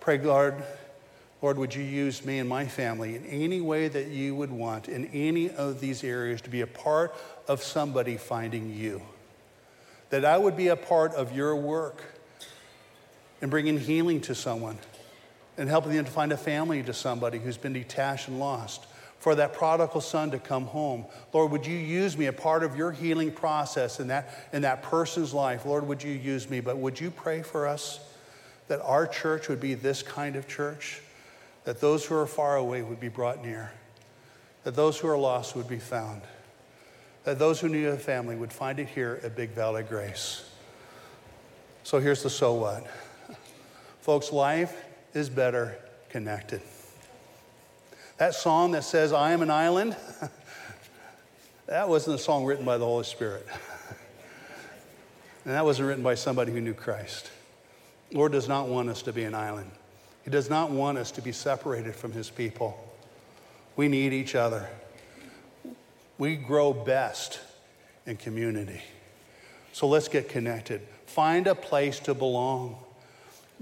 [0.00, 0.62] pray, Lord,
[1.40, 4.90] Lord, would you use me and my family in any way that you would want
[4.90, 7.14] in any of these areas to be a part
[7.48, 9.00] of somebody finding you?
[10.10, 12.02] That I would be a part of your work
[13.42, 14.78] and bringing healing to someone
[15.58, 18.86] and helping them to find a family to somebody who's been detached and lost.
[19.18, 21.04] For that prodigal son to come home.
[21.32, 24.82] Lord, would you use me a part of your healing process in that, in that
[24.82, 25.64] person's life?
[25.64, 26.58] Lord, would you use me?
[26.58, 28.00] But would you pray for us
[28.66, 31.02] that our church would be this kind of church?
[31.62, 33.70] That those who are far away would be brought near.
[34.64, 36.22] That those who are lost would be found.
[37.22, 40.50] That those who need a family would find it here at Big Valley Grace.
[41.84, 42.84] So here's the so what.
[44.02, 44.84] Folks, life
[45.14, 45.76] is better
[46.10, 46.60] connected.
[48.18, 49.96] That song that says, I am an island,
[51.66, 53.46] that wasn't a song written by the Holy Spirit.
[55.44, 57.30] and that wasn't written by somebody who knew Christ.
[58.12, 59.70] Lord does not want us to be an island.
[60.24, 62.76] He does not want us to be separated from His people.
[63.76, 64.68] We need each other.
[66.18, 67.38] We grow best
[68.04, 68.82] in community.
[69.72, 70.80] So let's get connected.
[71.06, 72.78] Find a place to belong.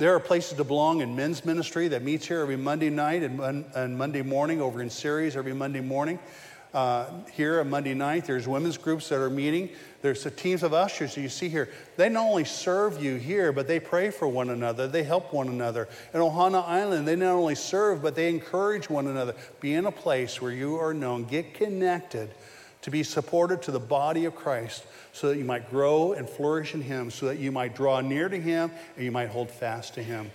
[0.00, 3.66] There are places to belong in men's ministry that meets here every Monday night and,
[3.74, 6.18] and Monday morning over in Ceres every Monday morning.
[6.72, 8.24] uh, here on Monday night.
[8.24, 9.70] There's women's groups that are meeting.
[10.02, 11.68] There's the teams of ushers that you see here.
[11.96, 14.88] They not only serve you here, but they pray for one another.
[14.88, 15.88] They help one another.
[16.14, 19.34] In Ohana Island, they not only serve, but they encourage one another.
[19.60, 21.24] Be in a place where you are known.
[21.24, 22.30] Get connected
[22.82, 26.74] to be supported to the body of Christ so that you might grow and flourish
[26.74, 29.94] in Him, so that you might draw near to Him and you might hold fast
[29.94, 30.30] to Him.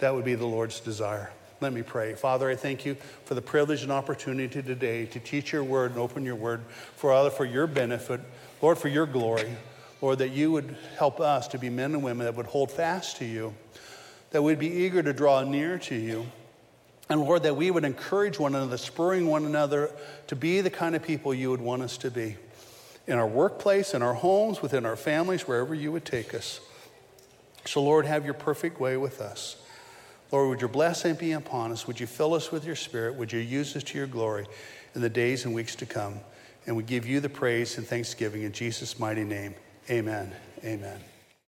[0.00, 1.30] That would be the Lord's desire.
[1.60, 2.14] Let me pray.
[2.14, 2.94] Father, I thank you
[3.26, 6.62] for the privilege and opportunity today to teach your word and open your word,
[6.96, 8.20] for Father, for your benefit,
[8.62, 9.54] Lord, for your glory.
[10.00, 13.18] Lord, that you would help us to be men and women that would hold fast
[13.18, 13.54] to you,
[14.30, 16.24] that we'd be eager to draw near to you.
[17.10, 19.90] And Lord, that we would encourage one another, spurring one another
[20.28, 22.36] to be the kind of people you would want us to be
[23.08, 26.60] in our workplace, in our homes, within our families, wherever you would take us.
[27.64, 29.56] So, Lord, have your perfect way with us.
[30.30, 31.88] Lord, would your blessing be upon us?
[31.88, 33.16] Would you fill us with your spirit?
[33.16, 34.46] Would you use us to your glory
[34.94, 36.20] in the days and weeks to come?
[36.66, 39.56] And we give you the praise and thanksgiving in Jesus' mighty name.
[39.90, 40.32] Amen.
[40.64, 41.09] Amen.